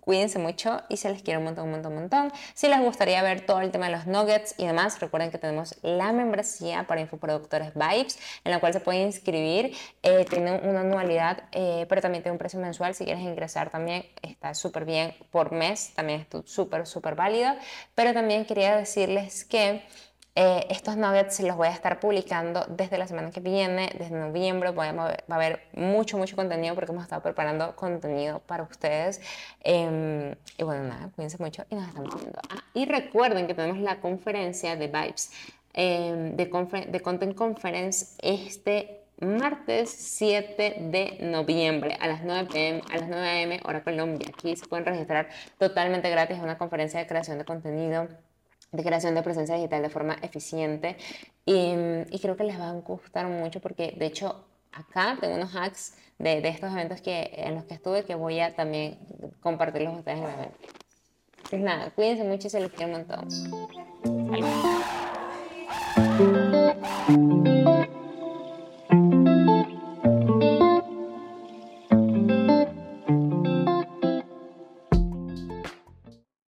Cuídense 0.00 0.38
mucho 0.38 0.82
y 0.88 0.96
se 0.96 1.10
les 1.10 1.22
quiere 1.22 1.38
un 1.38 1.44
montón, 1.44 1.64
un 1.64 1.72
montón, 1.72 1.92
un 1.92 1.98
montón. 2.00 2.32
Si 2.54 2.68
les 2.68 2.80
gustaría 2.80 3.22
ver 3.22 3.44
todo 3.44 3.60
el 3.60 3.70
tema 3.70 3.86
de 3.86 3.92
los 3.92 4.06
nuggets 4.06 4.54
y 4.58 4.66
demás, 4.66 4.98
recuerden 5.00 5.30
que 5.30 5.38
tenemos 5.38 5.76
la 5.82 6.12
membresía 6.12 6.86
para 6.86 7.00
infoproductores 7.00 7.74
Vibes, 7.74 8.18
en 8.44 8.52
la 8.52 8.60
cual 8.60 8.72
se 8.72 8.80
pueden 8.80 9.02
inscribir. 9.02 9.76
Eh, 10.02 10.24
tiene 10.28 10.52
una 10.62 10.80
anualidad, 10.80 11.44
eh, 11.52 11.86
pero 11.88 12.00
también 12.00 12.22
tiene 12.22 12.32
un 12.32 12.38
precio 12.38 12.58
mensual. 12.58 12.94
Si 12.94 13.04
quieres 13.04 13.22
ingresar 13.22 13.70
también 13.70 14.06
está 14.22 14.54
súper 14.54 14.84
bien 14.84 15.14
por 15.30 15.52
mes, 15.52 15.92
también 15.94 16.26
es 16.30 16.50
súper, 16.50 16.86
súper 16.86 17.14
válido. 17.14 17.52
Pero 17.94 18.12
también 18.12 18.44
quería 18.44 18.76
decirles 18.76 19.44
que... 19.44 19.82
Eh, 20.36 20.66
estos 20.70 20.96
nuggets 20.96 21.40
los 21.40 21.56
voy 21.56 21.66
a 21.66 21.72
estar 21.72 21.98
publicando 21.98 22.64
desde 22.68 22.98
la 22.98 23.06
semana 23.08 23.30
que 23.30 23.40
viene, 23.40 23.90
desde 23.98 24.14
noviembre. 24.14 24.70
va 24.70 24.84
a 24.86 25.34
haber 25.34 25.62
mucho, 25.72 26.18
mucho 26.18 26.36
contenido 26.36 26.74
porque 26.74 26.92
hemos 26.92 27.02
estado 27.04 27.22
preparando 27.22 27.74
contenido 27.74 28.38
para 28.40 28.62
ustedes. 28.62 29.20
Em, 29.62 30.34
y 30.56 30.62
bueno, 30.62 30.84
nada, 30.84 31.10
cuídense 31.16 31.38
mucho 31.42 31.64
y 31.68 31.74
nos 31.74 31.88
estamos 31.88 32.14
viendo. 32.14 32.38
Ah, 32.48 32.62
y 32.74 32.84
recuerden 32.86 33.46
que 33.46 33.54
tenemos 33.54 33.78
la 33.78 34.00
conferencia 34.00 34.76
de 34.76 34.86
Vibes, 34.86 35.32
em, 35.72 36.36
de, 36.36 36.46
de 36.88 37.00
Content 37.00 37.34
Conference, 37.34 38.16
este 38.22 39.00
martes 39.20 39.90
7 39.90 40.76
de 40.80 41.18
noviembre 41.20 41.96
a 42.00 42.06
las 42.06 42.22
9 42.22 42.48
pm, 42.50 42.82
a 42.90 42.96
las 42.96 43.08
9 43.08 43.54
am, 43.54 43.60
hora 43.68 43.82
Colombia. 43.82 44.28
Aquí 44.32 44.56
se 44.56 44.66
pueden 44.66 44.86
registrar 44.86 45.28
totalmente 45.58 46.08
gratis 46.08 46.38
a 46.38 46.42
una 46.42 46.56
conferencia 46.56 47.00
de 47.00 47.06
creación 47.06 47.38
de 47.38 47.44
contenido 47.44 48.08
de 48.72 48.82
creación 48.82 49.14
de 49.14 49.22
presencia 49.22 49.54
digital 49.56 49.82
de 49.82 49.90
forma 49.90 50.16
eficiente 50.22 50.96
y, 51.44 51.74
creo 52.20 52.36
que 52.36 52.44
les 52.44 52.58
va 52.58 52.70
a 52.70 52.72
gustar 52.74 53.26
mucho 53.26 53.60
porque 53.60 53.94
de 53.98 54.06
hecho 54.06 54.44
acá 54.72 55.16
tengo 55.20 55.34
unos 55.34 55.54
hacks 55.54 55.94
de, 56.18 56.40
de, 56.40 56.48
estos 56.48 56.70
eventos 56.70 57.00
que, 57.00 57.30
en 57.34 57.54
los 57.56 57.64
que 57.64 57.74
estuve 57.74 58.04
que 58.04 58.14
voy 58.14 58.40
a 58.40 58.54
también 58.54 58.98
compartirlos 59.40 59.90
con 59.90 59.98
ustedes 60.00 60.18
en 60.18 60.24
el 60.24 60.34
evento. 60.34 60.58
Pues 61.48 61.62
nada, 61.62 61.90
cuídense 61.90 62.24
mucho 62.24 62.46
y 62.46 62.50
se 62.50 62.60
les 62.60 62.70
quiero 62.70 62.92
un 62.92 62.98
montón. 62.98 63.28